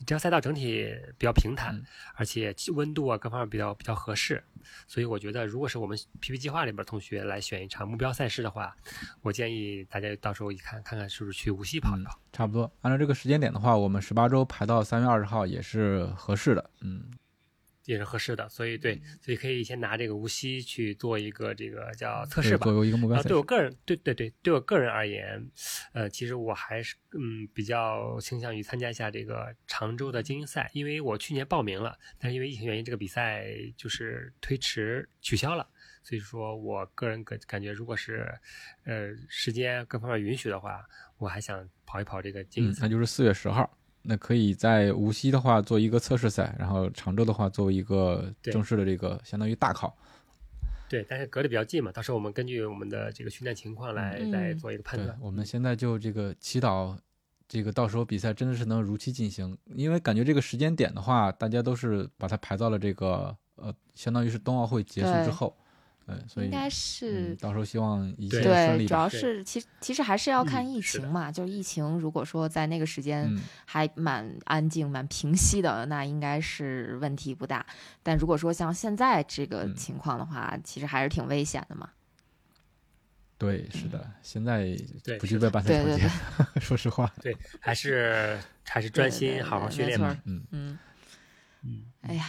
[0.00, 4.44] 这条赛道整体比较平坦，嗯而且温度啊各方面比较比较合适，
[4.86, 8.76] 所以我觉得如果是我们 PB 计划里边同学来选一场目标赛事的话，
[9.22, 12.20] 我建议大家到时候一看看看是不是去无锡跑一嗯跑。
[12.34, 12.70] 差不多。
[12.82, 16.70] 按照这个时间点的话，我们十八周排到三月二十号也是合适的。
[16.82, 17.10] 嗯，
[17.84, 23.22] 也是合适的，所以对，所以可以先拿这个无锡去做一个这个叫测试吧，对作为一个目标。
[23.22, 25.50] 对我个人，对对对，对我个人而言，
[25.92, 35.68] 呃，其实我还是嗯比较倾向于参加一下这个常州的精英赛，因为我去年报名了，但是因为疫情原因，这个比赛就是推迟取消了。
[36.02, 38.30] 所以说我个人感感觉，如果是
[38.84, 42.82] 呃时间各方面允许的话，我还想跑一跑这个精英嗯，赛。
[42.82, 43.78] 那就是四月十号。
[44.04, 49.96] 那可以在无锡的话做一个测试赛，然后常州的话作为一个正式的这个相当于大考。
[50.88, 55.18] 对，但是隔得比较近嘛，到时候我们根据我们的这个训练情况来、嗯来做一个判断，。
[55.20, 56.96] 我们现在就这个祈祷，
[57.48, 65.56] 这个到时候比赛真的是能如期进行，因为感觉这个时间点的话，大家都是把它排到了这个呃，相当于是冬奥会结束之对后，
[66.06, 68.88] 对，所以应该嗯是，到时候希望一切对对，顺利吧。
[68.88, 77.64] 主要是其其实还是要看疫情嘛，就是疫情如果说在那个时间嗯，还蛮安静、蛮平息的，那应该是问题不大。
[78.02, 81.88] 但如果说像现在这个嗯情况的话，其实还是挺危险的嘛。
[83.36, 84.76] 对，是的，现在
[85.18, 86.10] 不具备半赛对对条件，
[86.62, 90.22] 说实话，对，还是还是专对对心好好对没错训练吧。
[90.24, 90.78] 嗯，嗯，
[91.62, 92.26] 嗯，哎呀，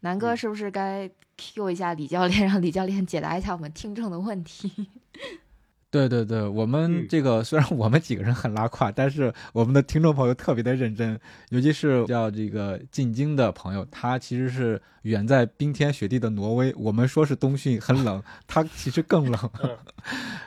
[0.00, 1.10] 南哥嗯是不是该
[1.54, 4.70] Q 一下李教练， 让李教练解答一下我们听众的问题？
[5.90, 11.18] 对对对，我们嗯这个 虽然我们几个人很拉胯，但是我们的听众朋友特别的认真，
[11.50, 19.76] 尤其是叫这个进京的朋友，他其实是远在冰天雪地的挪威，我们说是冬训很冷， 他其实更冷，嗯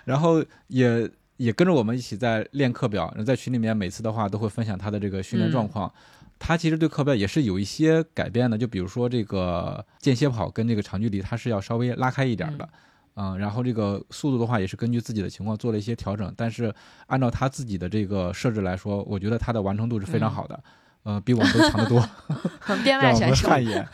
[0.05, 5.93] 然后也也跟着我们一起在练课表，然后在群里面每次的话都会分享他的这个训练状况。
[6.37, 12.69] 他其实对课表也是有一些改变的，就比如说这个间歇跑跟这个长距离，它是要稍微拉开一点的。
[13.17, 16.75] 嗯，然后这个速度的话，也是根据自己的情况做了一些调整，但是
[17.07, 20.63] 按照他自己的这个设置来说，我觉得他的完成度是非常好的，
[21.03, 22.05] 呃，比我们都强得多，
[22.83, 23.87] 边让我们外选手，汗颜。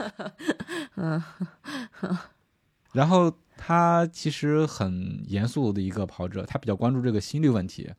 [0.95, 1.23] 嗯，
[2.93, 7.91] 然后他其实很严肃的一个跑者，他比较关注这个心率问题。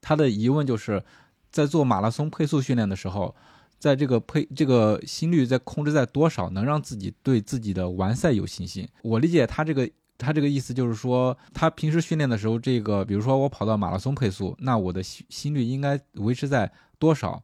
[0.00, 1.02] 他的疑问就是
[1.50, 3.34] 在做马拉松配速训练的时候，
[3.78, 8.88] 在这个配这个心率在控制在多少，能让自己对自己的完赛有信心。
[9.02, 17.42] 我理解他这个他这个意思就是说，他平时训练的时候，这个比如说我跑到马拉松配速，那我的心心率应该维持在多少，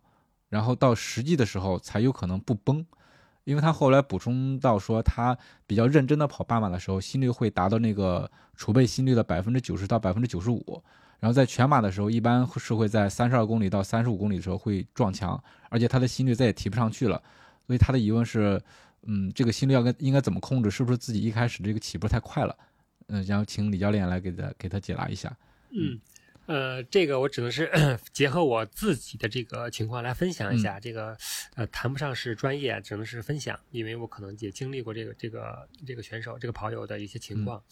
[0.49, 2.85] 然后到实际的时候才有可能不崩。
[3.45, 10.81] 因为他后来补充到说，他比较认真的跑半马的时候，心率会达到那个储备心率的百分之九十到百分之九十五，
[11.23, 17.23] 然后在全马的时候，一般是会在三十二公里到三十五公里的时候会撞墙，而且他的心率再也提不上去了，
[17.65, 18.61] 所以他的疑问是，
[19.05, 20.69] 嗯，这个心率要跟应该怎么控制？
[20.69, 22.57] 是不是自己一开始这个起步太快了？
[23.07, 25.33] 嗯，然后请李教练来给他给他解答一下。
[25.71, 25.97] 嗯。
[26.47, 27.71] 呃，这个我只能是
[28.13, 30.81] 结合我自己的这个情况来分享一下。
[30.81, 31.17] 这个
[31.55, 37.63] 呃，谈不上是专业，只能是分享，因为我可能也经历过这个这个这个选手、这个跑友的一些情况。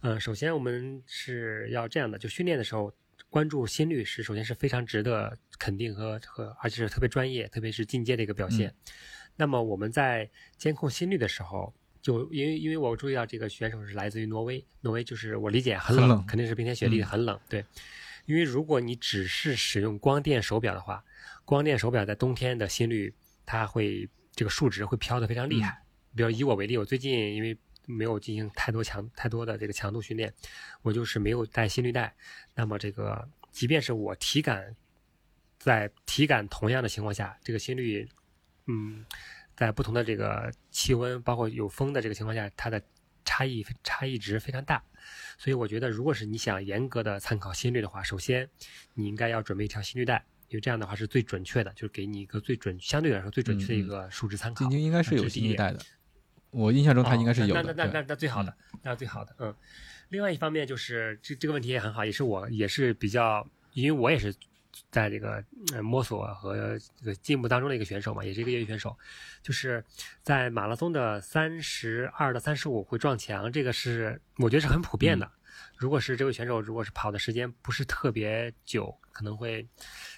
[0.00, 2.92] 嗯，首先我们是要这样的，就训练的时候
[3.28, 8.74] 关注心率是首先是非常值得肯定和和，而且是特别专业，特别是进阶的一个表现。
[9.36, 17.64] 那么我们在监控心率的时候，就因为因为我注意到这个选手是来自于挪威，挪威就是我理解很冷，肯定是冰天雪地，很冷，对。
[18.26, 21.04] 因为如果你只是使用光电手表的话，
[21.44, 25.82] 光电手表在冬天的心率，它会这个数值会飘得非常厉害。
[26.16, 27.56] 比如以我为例，我最近因为
[27.86, 30.32] 没有进行太多强太多的这个强度训练，
[30.82, 32.14] 我就是没有带心率带。
[32.54, 34.74] 那么这个即便是我体感
[35.58, 38.08] 在体感同样的情况下，这个心率，
[38.66, 39.04] 嗯，
[39.54, 42.80] 在不同的这个气温，包括有风的这个情况下，它的
[43.24, 44.82] 差异差异值非常大。
[45.36, 48.48] 所以我觉得，如果是你想严格的参考心率的话，首先
[48.94, 54.60] 你应该要准备一条心率带，因为这样的话是最准确的，就是给你一个最准相对来说最准确的一个数值参考。
[54.60, 55.80] 晶晶应该是有心率带的，
[56.50, 57.62] 我印象中它应该是有的。
[57.62, 59.34] 那那那那那最好的，那是最好的。
[59.38, 59.54] 嗯，
[60.08, 64.34] 另外一方面就是这这个问题也很好，也是我也是比较，因为我也是。
[64.90, 65.44] 在这个
[65.82, 68.96] 摸索和这个进步当中的一个选手嘛，也是一个业余选手，
[69.42, 69.84] 就是
[70.22, 75.30] 在马拉松的三十二到三十五会撞墙，这个是我觉得是很普遍的。
[75.76, 79.66] 如果是这位选手，如果是跑的时间不是特别久，可能会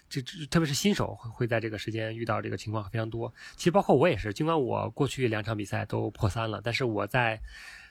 [0.09, 3.33] 这特别是新手会会在这个时间遇到这个情况非常多。
[3.57, 7.40] 其实包括我也是，尽管我过去两场比赛都破三了，但是我在。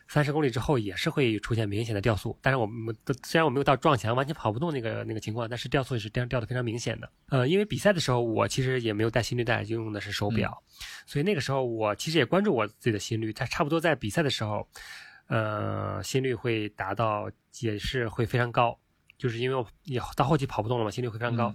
[0.08, 7.10] 三十公里之后也是会出现明显的掉速，但是我们虽然我没有到撞墙完全跑不动那个那个情况，但是掉速也是掉掉的非常明显的。
[7.30, 10.62] 呃，因为比赛的时候我其实也没有带心率带，就用的是手表，
[11.08, 14.68] 所以那个时候我其实也关注我自己的心率，它差不多在比赛的时候，
[15.28, 17.30] 呃，心率会达到
[17.62, 18.80] 也是会非常高，
[19.18, 21.54] 就是因为我也到后期跑不动了嘛，心率会非常高，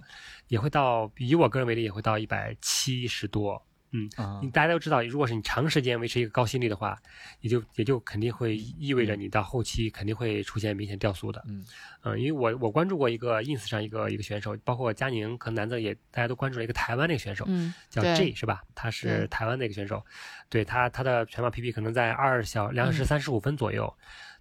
[0.49, 3.65] 也会到以我个人为例也会到一百七十多。
[3.93, 4.09] 嗯，
[4.41, 6.97] 你大家都知道，如果是你长时间维持一个高心率的话，
[7.41, 11.43] 也就也就肯定会意味着你到后期肯定会出现明显掉速的。
[11.45, 11.65] 嗯，
[12.03, 18.61] 嗯，因为我我关注过一个 ins 上一个一个选手，包括佳宁可能男的也大家都关注了一个台湾那个选手，嗯，叫 J 是吧？
[18.73, 20.05] 他是台湾的一个选手，
[20.49, 23.93] 对他他的全马 PB 可能在二小两小时三十五分左右，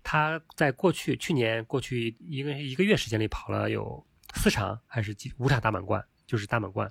[0.05, 6.91] 他在过去去年过去一个一个月时间里跑了有四场还是几五场大满贯，就是大满贯。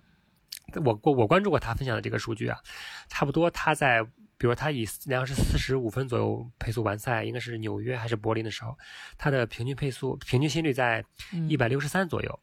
[0.75, 2.59] 我我我关注过他分享的这个数据啊，
[3.07, 4.03] 差不多他在，
[4.37, 8.77] 比如他以两小时四十五分左右配速完赛，应该是纽约还是柏林的时候，
[9.17, 11.03] 他的平均配速、平均心率在
[11.47, 12.39] 一百六十三左右，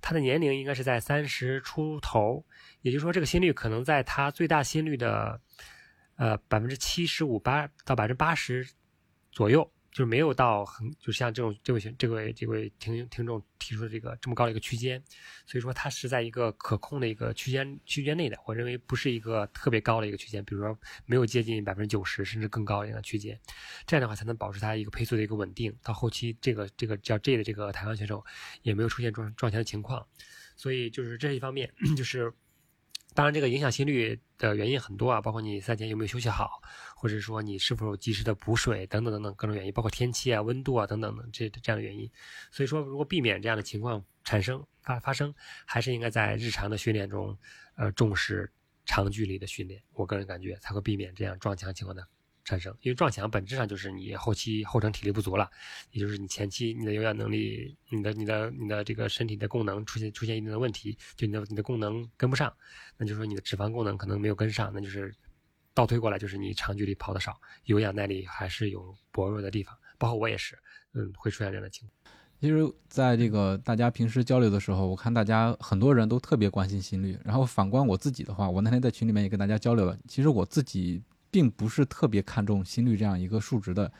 [0.00, 2.44] 他的年龄应该是在三十出头，
[2.82, 5.40] 也就是说这个心率可能在他最大心率的，
[6.16, 8.68] 呃百分之七十五八到百分之八十
[9.32, 9.70] 左右。
[9.98, 15.02] 就是没有到很，就像这种这位这位这位听听众提出的这个这么高的一个区间，
[15.44, 18.38] 所以说它是在一个可控的一个区间区间内的。
[18.46, 23.36] 我认为不是一个特别高的一个区间，比如说没有接近百分之九十甚至更高的一个区间，
[23.88, 25.76] 这样的话才能保持它一个配速的一个稳定。
[25.82, 28.24] 到后期这个这个叫 J 的这个台湾选手
[28.62, 30.06] 也没有出现撞撞墙的情况，
[30.54, 32.32] 所以就是这一方面 就是。
[33.18, 36.62] 当然，这个影响心率的原因很多啊，包括你赛前有没有休息好，
[36.94, 42.08] 或者说你是否及时的补水等等等等各种原因，包括天气啊、温度啊等等等这这样的原因。
[42.52, 45.34] 所以说，如果避免这样的情况产生发发生，
[45.66, 47.36] 还是应该在日常的训练中，
[47.74, 48.52] 呃，重视
[48.86, 49.82] 长距离的训练。
[49.94, 52.06] 我个人感觉才会避免这样撞墙情况的。
[52.48, 55.50] 产生，因为撞墙本质上就是你后期后程体力不足了，
[55.90, 62.50] 也就是你前期你的有氧能力、你的、你的、你的这个身体的功能出现出现一定的问题，就你的你的功能跟不上，
[62.96, 65.14] 那就是说你的脂肪功能可能没有跟上，那就是
[65.74, 70.58] 倒推过来就是你长距离跑的少，有氧耐力还是有薄弱的地方，包括我也是，
[70.94, 72.14] 嗯，会出现这样的情况。
[72.40, 72.56] 其实，
[72.88, 81.02] 在这个大家平时交流的时候，我看大家很多人都特别关心心率，然后反观我自己的话，我那天在群里面也跟大家交流了，其实我自己。
[81.38, 83.92] 并不是特别看重心率这样一个数值的，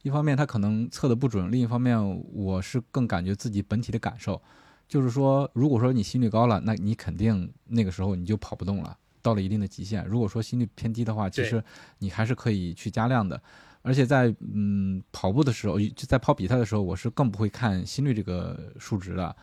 [0.00, 1.94] 一方面它可能测的不准，另一方面
[2.32, 4.40] 我是更感觉自己本体的感受，
[4.88, 10.06] 就是说，如果说你心率高了，那你肯定那个时候你就跑不动了，到了一定的极限。
[10.06, 11.62] 如果说心率偏低的话，其实
[11.98, 13.38] 你还是可以去加量的。
[13.82, 19.36] 而且在嗯跑步的时候，就在跑比赛的时候，我是更不会看心率这个数值的。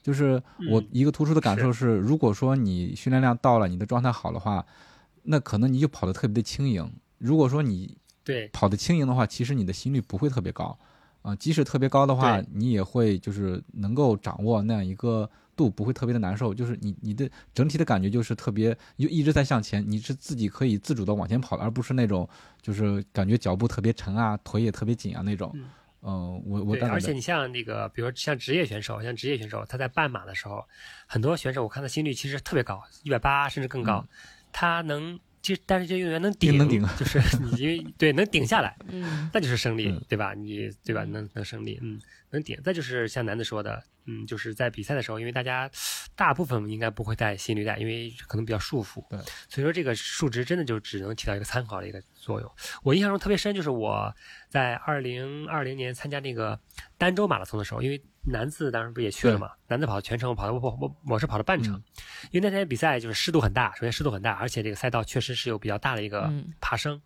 [0.00, 0.40] 就是
[0.70, 4.64] 我一个突出的感受是，如果说你训练量到了，你的状态好的话，
[5.22, 6.90] 那可能你就跑得特别的轻盈。
[7.18, 10.78] 如果说你对跑得轻盈的话，其实你的心率不会特别高，
[11.22, 16.54] 啊，即使特别高的话，你也会就是能够掌握那样一个度，不会特别的难受。
[16.54, 22.28] 就是你你的整体的感觉就是特别，就一直在向前，你是自己可以自主的往前跑的，而不是那种
[22.62, 25.54] 就是感觉脚步特别沉啊，腿也特别紧啊那种。
[26.02, 30.64] 嗯，我我而且你像那个，比如说像职业选手，像职业选手，他在半马的时候，
[31.06, 34.02] 很多选手我看他心率其实特别高，一百八甚至更高，
[34.52, 35.18] 他能。
[35.42, 40.34] 就，但是这运动员能顶，能顶，就是你因为对能顶下来， 嗯，那就是胜利，对吧？
[40.34, 41.02] 你对吧？
[41.04, 41.98] 能能胜利，嗯，
[42.28, 42.60] 能顶。
[42.62, 45.68] 再就是像男子说的，嗯，就是在比赛的时候，因为大家
[46.14, 52.52] 大部分应该不会带心率带，因为可能比较束缚，对，所以说这个数值真的就只能起到一个参考的一个作用。
[52.82, 54.14] 我印象中特别深，就是我
[54.50, 56.60] 在二零二零年参加那个
[56.98, 57.98] 儋州马拉松的时候，因为。
[58.22, 59.50] 男子当时不也去了嘛？
[59.66, 61.82] 男子跑全程，跑的我我我是跑了半程，
[62.30, 67.00] 因为那天比赛就是湿度很大，首先湿度很大，而且这个赛道确实是有比较大的一个爬升。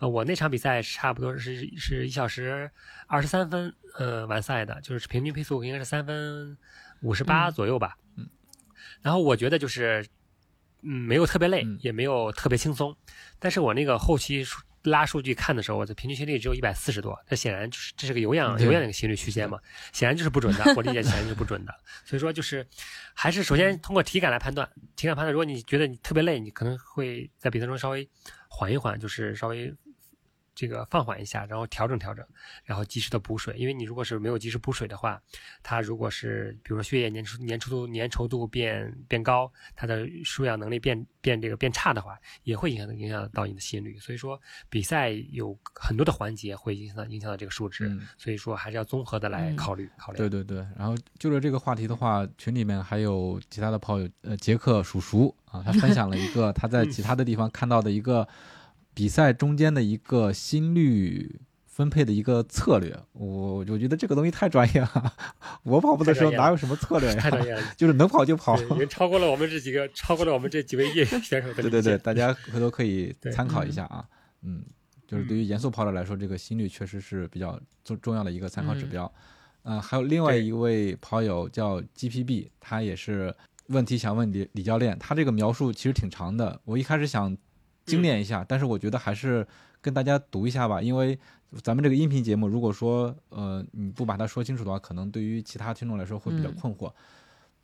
[0.00, 2.70] 呃，我那场比赛差不多是是一小时
[3.06, 6.58] 二十三分呃完赛的，就是平均配速应该是三分
[7.02, 7.96] 五十八左右吧。
[8.16, 8.28] 嗯，
[9.00, 10.04] 然后我觉得就是
[10.82, 12.96] 嗯没有特别累，也没有特别轻松，
[13.38, 14.44] 但是我那个后期。
[14.88, 19.58] 拉数据看的时候，我的平均心率只有一百四十多，这显然就是这是个有氧有氧的一个心率区间嘛，
[19.92, 21.74] 显然就是不准的， 我理解显然就是不准的。
[22.04, 22.66] 所以说就是
[23.14, 28.08] 还是首先通过体感来判断，体感判断，如果你觉得你特别累，你可能会在比赛中稍微
[28.48, 29.72] 缓一缓，就是稍微。
[30.58, 32.26] 这个放缓一下，然后调整调整，
[32.64, 33.56] 然后及时的补水。
[33.56, 35.22] 因为你如果是没有及时补水的话，
[35.62, 43.96] 它如果是比如说血液粘稠粘稠度粘稠度变变高，它的输氧能力变变这个变差的话，也会影响影响到你的心率。
[44.00, 50.18] 所以说比赛有很多的环节会影响到影响到这个数值，所以说还是要综合的来考虑考虑。
[50.18, 58.26] 对对对，然后就着这个话题的话，群里面还有其他的朋友，呃，杰克叔叔啊，他分享了一个他在其他的地方看到的一个。
[58.98, 65.14] 比赛中间的一个心率分配的一个策略，我我觉得这个东西太专业了。
[65.62, 67.14] 我跑步的时候哪有什么策略呀？
[67.22, 68.60] 太专业了， 就是能跑就跑。
[68.60, 71.62] 已经超过了我们这几个，超过了我们这几位业余选手的。
[71.62, 74.04] 对对对，大家回头可以参考一下啊。
[74.42, 74.64] 嗯，
[75.06, 79.08] 就是对于严肃跑者来说，这个心率确实是比较重重要的一个参考指标。
[79.62, 83.32] 嗯，还有另外一位跑友叫 GPB，他也是
[83.68, 86.60] 问题想问李李教练，他这个描述其实挺长的。
[86.64, 87.36] 我一开始想。
[87.88, 89.46] 精炼一下，但是我觉得还是
[89.80, 91.18] 跟大家读一下吧，因为
[91.62, 96.92] 咱们这个音频节目，如果说呃你不把它说清楚的话，可能对于其他听众来说会比较困惑。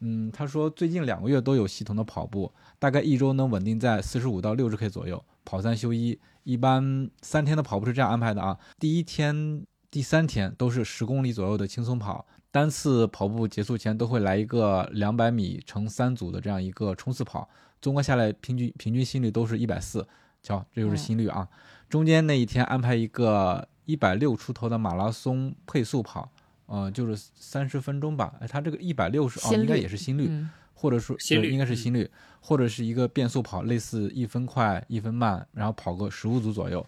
[0.00, 17.48] 嗯，他说最近两个月都有系统的跑步，大概一周能稳定在四十五到六十 K 左右，跑三休一，一般三天的跑步是这样安排的啊，第一天、第三天都是十公里左右的轻松跑，单次跑步结束前都会来一个两百米乘三组的这样一个冲刺跑。
[17.84, 20.08] 综合下来，平均平均心率都是一百四，
[20.42, 21.46] 瞧，这就是心率啊。
[21.90, 26.32] 中间那一天安排一个一百六出头的马拉松配速跑，
[26.64, 28.36] 呃，就是三十分钟吧。
[28.40, 30.30] 哎，他这个一百六十哦，应该也是心率，
[30.72, 32.10] 或者说心率应该是心率，
[32.40, 36.78] 或者是一个变速跑，类似一分快一分慢，然后跑个十五组左右。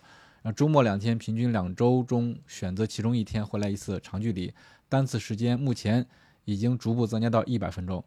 [0.40, 4.50] 然后周末两天，平均两周中选择其中一天回来一次长距离，
[4.88, 6.06] 单次时间目前
[6.46, 8.02] 已经逐步增加到一百分钟。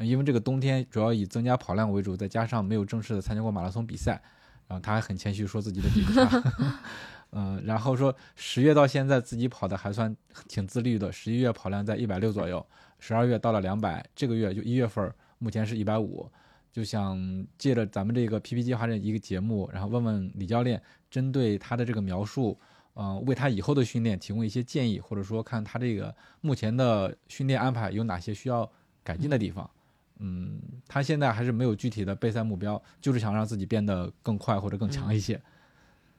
[0.00, 4.20] 因为这个冬天主要以增加跑量为主，再加上没有正式的参加过马拉松比赛，
[4.66, 6.30] 然后他还很谦虚说自己的比不上，
[7.32, 10.14] 嗯，然后说十月到现在自己跑的还算
[10.46, 12.64] 挺自律的，十一月跑量在一百六左右，
[12.98, 16.30] 十二月到了两百，这个月就一月份目前是一百五，
[16.72, 20.80] 就想借着咱们这个 PP 计划的一个节目，然后问问李教练，
[21.10, 22.58] 针对他的这个描述，
[22.94, 28.70] 嗯，为他以后的训练提供一些建议，或者说看他这个目前的训练安排有哪些需要
[29.02, 29.68] 改进的地方。
[30.18, 35.40] 嗯，他现在还是没有具体的备赛目标，就是想让自己变得更快或者更强一些。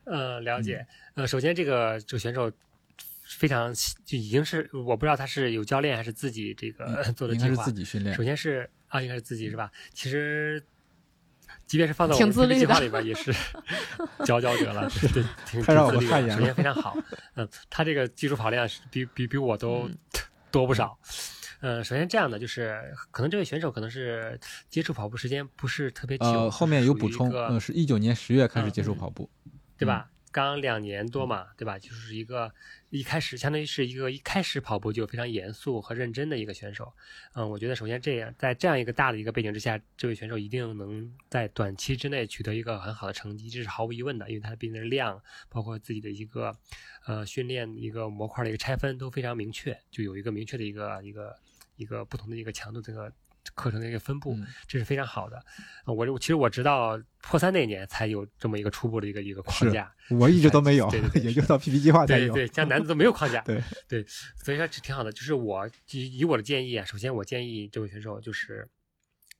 [0.06, 0.86] 呃，了解。
[1.16, 2.52] 呃，首先这个这个选手
[3.24, 3.74] 非常
[4.06, 7.48] 就已经是我不知道他是有教练还是自己这个做的计划。
[7.48, 8.16] 应该是自己训练。
[8.16, 9.72] 首先是啊，应该是自己是吧？
[9.94, 10.64] 其实
[11.66, 13.32] 即便是放在我们自律计划里边，也是
[14.26, 16.30] 佼佼者了，对，挺太让我自律的。
[16.32, 16.98] 首先非常好，
[17.36, 19.88] 嗯，他这个基础跑量是比比比我都
[20.50, 20.98] 多不少。
[21.62, 22.82] 呃，首先这样的就是，
[23.12, 24.40] 可能这位选手可能是
[24.70, 26.26] 接触跑步时间不是特别久。
[26.26, 29.30] 呃，后面有补充，呃，是一九年十月开始接触跑步，
[29.78, 30.10] 对吧？
[30.32, 31.80] 刚两年多嘛，对吧？
[31.80, 32.54] 就是一个
[32.92, 36.94] 一开始相当于是一个一开始跑步就非常严肃和认真的一个选手。
[37.34, 46.56] 嗯，我觉得首先这样，在这样一个大的一个背景之下，这位选手一定能在短期之内取得一个很好的成绩，这是毫无疑问的，因为他毕竟是量，包括自己的一个
[47.08, 51.36] 呃训练一个模块的一个拆分都非常明确，就有一个明确的一个一个
[51.80, 53.12] 一个不同的一个强度这个。
[53.56, 55.38] 课程的一个分布，嗯这是非常好的。
[55.86, 62.34] 啊我其实我直到破三那年才有这么一个初步的一个一个框架，我一直都没有对对，对 也就到 PP 计划才有。
[62.34, 64.06] 对对，像男子都没有框架， 对对，
[64.44, 65.12] 所以说挺好的。
[65.12, 68.70] 就是我以以我的建议啊，首先我建议这位选手就是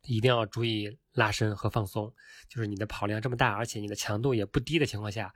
[0.06, 2.12] 一定要注意拉伸和放松。
[2.48, 5.32] 就是你的跑量这么大，而且你的强度也不低的情况下，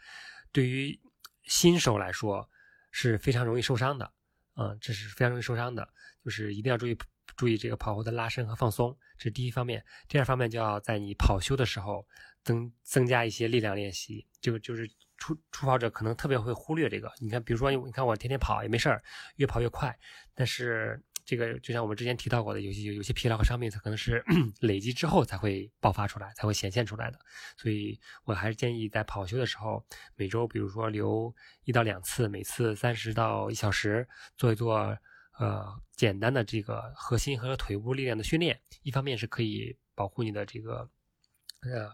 [0.54, 0.98] 对于
[1.44, 2.50] 新手来说
[2.92, 4.10] 是非常容易受伤的。
[4.56, 5.88] 嗯，这是非常容易受伤的，
[6.24, 6.98] 就是一定要注意
[7.36, 9.84] 注意这个跑后的拉伸和放松，这是第一方面。
[10.08, 12.06] 第二方面就要在你跑休的时候
[12.44, 14.88] 增增加一些力量练习，就就是
[15.18, 17.12] 初初跑者可能特别会忽略这个。
[17.20, 19.02] 你看，比如说你看我天天跑也没事儿，
[19.38, 19.98] 越跑越快，
[20.36, 24.24] 但是这个就像我们之前提到过的，有些有些疲劳和伤病，它可能是
[24.60, 27.20] 累积之后才会爆发出来，才会显现出来的。
[27.58, 34.08] 所以我还是建议在跑休的时候，每周比如说留一到两次，每次三十到一小时，
[34.38, 34.98] 做一做
[35.40, 38.60] 呃简单的这个核心和腿部力量的训练。
[38.82, 40.90] 一方面是可以保护你的这个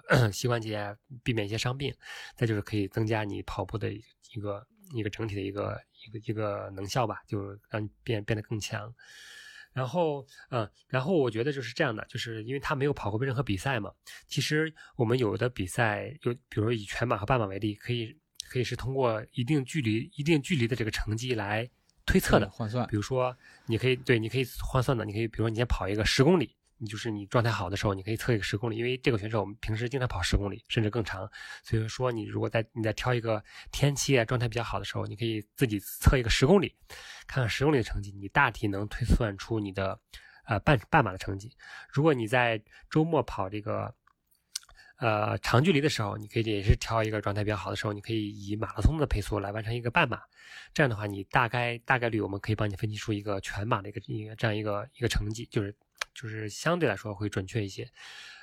[0.10, 1.94] 呃 膝关节，避免一些伤病；
[2.36, 8.94] 再就是可以增加你跑步的一个一个整体的一个一个一个能效吧，就让你变变得更强。
[9.72, 13.94] 然后，嗯，然后我觉得就是这样的，就是因为他没有跑过任何比赛嘛。
[14.28, 18.18] 其实我们有的比赛，有比如以全马和半马为例，可以
[18.50, 21.70] 可以是通过一定距离、一定距离的这个成绩来
[22.04, 22.50] 推测的。
[22.50, 23.38] 换算比如说，
[23.68, 31.30] 你可以对，你可以换算的，你可以，比如说你先跑一个十公里，你就是你状态好的时候，你可以测一个十公里，因为这个选手我们平时经常跑十公里，甚至更长。
[31.62, 36.76] 所以说，你如果在你在挑一个天气啊状态比较好的时候，你可以自己测一个十公里，
[37.28, 40.00] 看看十公里的成绩，你大体能推算出你的
[40.46, 41.56] 呃半半马的成绩。
[41.92, 43.94] 如果你在周末跑这个
[45.00, 50.22] 呃长距离的时候，你可以也是挑一个状态比较好的时候，你可以以马拉松的配速来完成一个半马。
[50.74, 55.76] 这样的话，你大概大概率我们可以帮你分析出一个全马的一个一个这样一个一个成绩，就是
[56.14, 57.90] 就是相对来说会准确一些，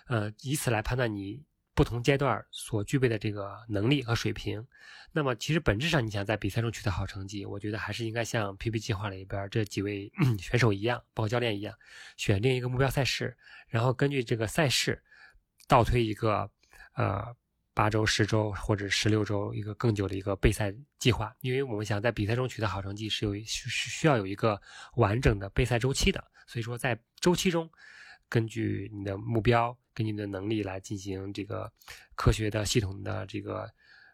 [0.06, 1.42] 呃，以此来判断你
[1.74, 4.66] 不同阶段所具备的这个能力和水平。
[5.12, 11.74] 那么，其实本质上你想在比赛中取得好成绩，我觉得还是应该像 PP 计划里边这几位 选手一样，包括教练一样，
[12.16, 13.36] 选定一个目标赛事，
[13.68, 15.02] 然后根据这个赛事
[15.66, 16.50] 倒推一个
[16.94, 17.36] 呃。
[17.76, 24.58] 八周、十周或者十六周一个更久的一个备赛计划，因为我们想在比赛中取得好成绩，是有需需要有一个
[24.94, 26.24] 完整的备赛周期的。
[26.46, 27.70] 所以说，在周期中，
[28.30, 31.70] 根据你的目标，根据你的能力来进行这个
[32.14, 33.70] 科学的、系统的这个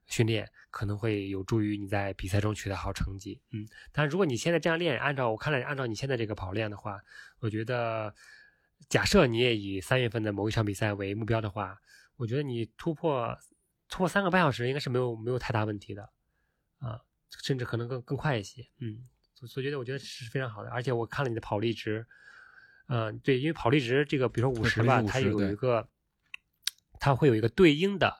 [0.06, 3.40] 训练，可能会有助于你在比赛中取得好成绩。
[3.52, 7.00] 嗯，但如果你现在这样练，按照我看来，按照你现在这个跑练的话，
[7.38, 8.12] 我觉得，
[8.88, 11.80] 假设你也以三月份的某一场比赛为目标的话，
[12.16, 13.38] 我觉得你突破。
[13.92, 16.08] 突破三个半小时应该是没有没有太大问题的，
[16.78, 16.98] 啊，
[17.42, 19.06] 甚至可能更更快一些，嗯，
[19.46, 22.06] 所以觉得我觉得是非常好的，而且我看了你的跑力值，
[22.88, 25.86] 嗯，对，因为跑力值这个，比如说五十吧，它有一个，
[26.98, 28.18] 它会有一个对应的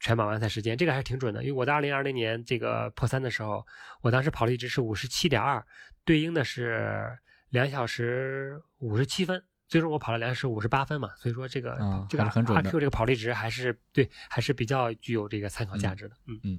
[0.00, 3.66] 全马完赛时间，这个还是挺准的，因为我在二零二零年这个破三的时候，
[4.00, 5.62] 我当时跑力值是五十七点二，
[6.06, 7.18] 对应的是
[7.50, 9.44] 两小时五十七分。
[9.66, 16.14] 最终我跑了两小时五十八分嘛，所以说这个、嗯、这个很准 RQ 这个跑力值还是对，还是比较具有这个参考价值的。
[16.26, 16.58] 嗯嗯，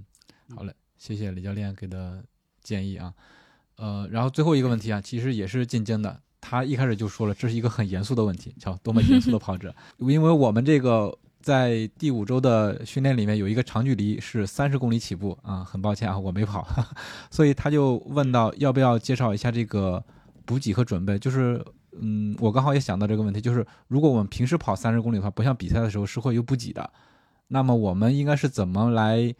[0.55, 2.23] 好嘞，谢谢李教练给的
[2.61, 3.13] 建议啊。
[3.77, 16.67] 呃，然后最后一个问题啊，其实也是进京的，他一开始就说了，这是一个很严肃的问题，瞧多么严肃的跑者， 因为我们这个在第五周的训练里面有一个长距离是三十公里起步啊，很抱歉啊，我没跑，
[17.29, 20.03] 所以他就问到要不要介绍一下这个
[20.43, 21.63] 补给和准备，就是。
[21.99, 26.91] 嗯，我刚好也想到这个问题，就是如果我们平时跑三十公里的话，不像比赛的时候是会有补给的，
[27.47, 29.33] 那么我们应该是怎么来？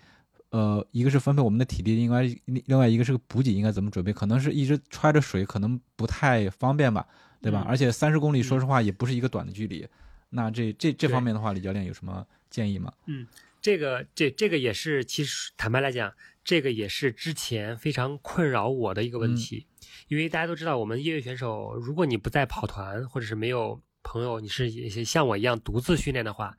[0.52, 4.14] 呃，一个是分配我们的体力，应该另外一个是补给应该怎么准备？
[4.14, 7.06] 可能是一直揣着水，可能不太方便吧，
[7.42, 7.62] 对吧？
[7.66, 9.86] 嗯、而且三十公里，说实话也不是一个短的距离。
[10.30, 12.94] 那这这这方面的话，李教练有什么建议吗？
[13.08, 13.28] 嗯，
[13.62, 19.66] 这个这这个也是，其实坦白来讲，这个也是之前非常困扰我的一个问题。
[19.68, 19.75] 嗯
[20.08, 26.56] 因为大家都知道，我们业余选手，如果你不在跑团，或者是没有朋友，你是像我一样独自训练的话，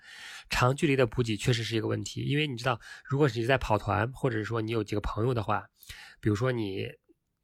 [0.50, 2.22] 长距离的补给确实是一个问题。
[2.22, 5.64] 因为你知道，如果你在跑团，或者是说你有几个朋友的话，
[6.20, 6.88] 比如说你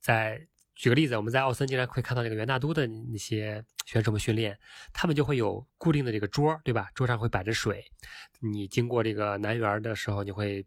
[0.01, 4.59] 在举个例子，我们在奥森经常会看到那个元大都的那些选手们训练，
[4.93, 6.89] 他们就会有固定的这个桌，对吧？
[6.95, 7.85] 桌上会摆着水，
[8.41, 10.67] 你经过这个南园的时候，你会。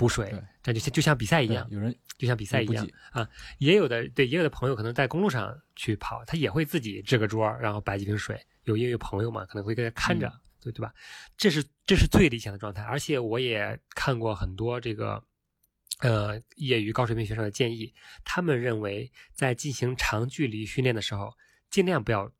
[0.00, 3.28] 补水，这就像就像比赛一样，有人就像比赛一样啊。
[3.58, 8.40] 也有的对，也有的朋友可能在公路上去跑，他也会自己支个桌，然后摆几瓶水。
[8.64, 10.94] 有因为有朋友嘛，可能会跟他看着，嗯对对吧？
[11.36, 12.82] 这是这是最理想的状态。
[12.82, 15.22] 而且我也看过很多这个。
[16.02, 17.92] 呃，业余高水平选手的建议，
[18.24, 21.30] 他们认为在进行长距离训练的时候，
[21.68, 22.32] 尽量不要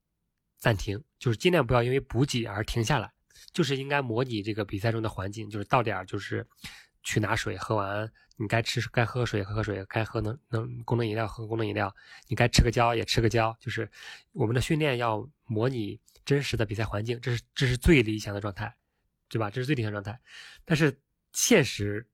[0.57, 3.13] 暂停，就是尽量不要因为补给而停下来，
[3.53, 6.47] 就是应该模拟这个比赛中的环境，就是到点儿就是
[7.03, 11.95] 去拿水，喝完你该吃该喝水喝喝水，该喝能能功能饮料喝功能饮料，
[12.29, 13.91] 你该吃个胶也吃个胶，就是
[14.33, 18.75] 我们的训练要模拟真实的比赛环境，这是这是最理想的状态，
[19.29, 19.51] 对吧？
[19.51, 20.19] 这是最理想状态，
[20.65, 21.01] 但是
[21.33, 22.07] 现实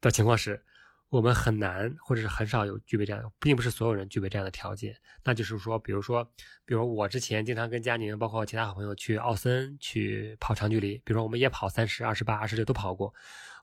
[0.00, 0.62] 的情况是。
[1.10, 4.94] 我们很难，或者是很少有具备这样，并不是所有人具备这样的条件。
[5.24, 6.22] 那就是说，比如说，
[6.66, 13.14] 比如我之前经常跟佳宁，包括其他好朋友去奥森去跑长距离，比如说我们也跑三十、二十八、二十六都跑过。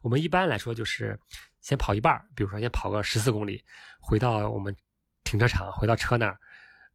[0.05, 1.19] 我们一般来说就是
[1.61, 3.65] 先跑一半儿，比如说先跑个十四公里，
[3.99, 4.73] 回到我们
[5.23, 6.37] 停车场，回到车那儿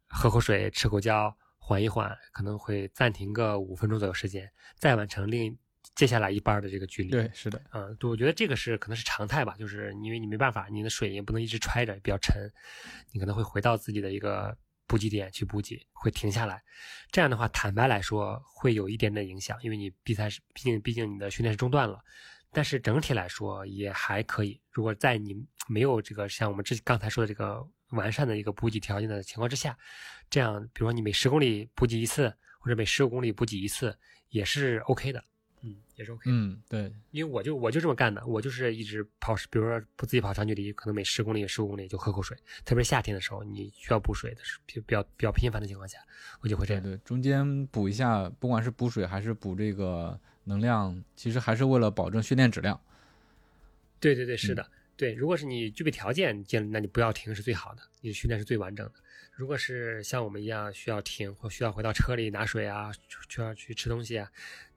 [0.07, 5.53] 喝口水，吃口胶，缓一缓，可能会暂停个五分钟左右时间，再完成另
[5.93, 7.09] 接下来一半的这个距离。
[7.09, 12.49] 对，是的，嗯，对，我觉得这个是可能是常态吧，就是因为你没办法，你的水也不能一直揣着，比较沉，
[13.11, 14.57] 你可能会回到自己的一个
[14.87, 16.63] 补给点去补给，会停下来。
[17.11, 22.01] 这样的话，坦白来说会有一点点影响，因为你比赛是，毕竟毕竟你的训练是中断了，
[22.51, 24.59] 但是整体来说也还可以。
[24.71, 29.77] 如果在你没有这个像我们之刚才说的这个完善的一个补给条件的情况之下，
[30.29, 33.97] 这样，比如说你每十公里补给一次，或者每十五公里补给一次，
[34.29, 35.23] 也是 OK 的。
[35.63, 36.31] 嗯，也是 OK 的。
[36.35, 42.35] 嗯，对，因为我就我就这么干的，我就是一直跑，比如说不自己跑长距离，可能每十公里、十五公里就喝口水，
[42.65, 45.99] 特别是夏天的时候，你需要补水的是比比较比较频繁的情况下，
[46.39, 46.81] 我就会这样。
[46.81, 52.79] 对对，中间补一下，不管是补水还是补这个能量，其实还是为了保证训练质量。
[53.99, 54.67] 对对对，是的，
[54.97, 55.13] 对。
[55.13, 58.93] 如果是你具备条件，建那你不要停是最好的，你的训练是最完整的。
[59.33, 62.91] 如果是像我们一样需要停或需要回到车里拿水啊，
[63.29, 64.29] 需要去吃东西啊，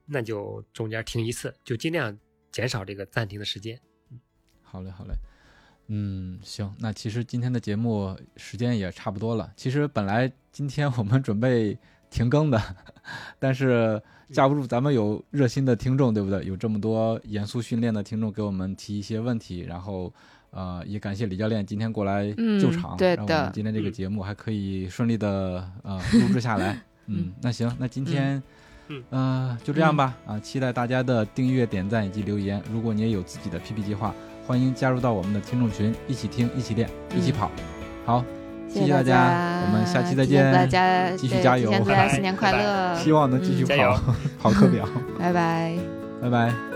[0.07, 2.19] 那就中间停一次，就尽量
[2.53, 3.81] 减少这个暂停的时间。
[4.63, 5.15] 好嘞，好嘞。
[5.89, 9.53] 嗯，行，那其实今天的节目时间也差不多了。
[9.57, 11.79] 其实本来今天我们准备
[12.15, 12.63] 停更的，
[13.41, 14.01] 但是
[14.31, 16.45] 架不住咱们有热心的听众，对不对？
[16.45, 20.13] 有这么多严肃训练的听众给我们提一些问题，然后
[20.51, 26.81] 呃，也感谢李教练今天过来嗯救场，对的让我们今天这个节目还可以顺利的呃录制下来。
[27.07, 28.41] 嗯，那行，那今天。
[28.89, 30.15] 嗯呃，就这样吧。
[30.27, 32.63] 啊，期待大家的订阅、点赞以及留言。
[32.71, 34.15] 如果你也有自己的 PP 计划，
[34.47, 36.87] 欢迎加入到我们的听众群，一起听，一起练，
[37.17, 37.51] 一起跑。
[38.05, 38.23] 好，
[38.75, 40.69] 谢谢大家，我们下期再见大见。
[40.71, 44.01] 家继续加油大家新年快乐， 希望能继续 跑
[44.41, 44.85] 跑课表。
[45.19, 45.77] 拜拜。
[46.21, 46.74] 拜拜。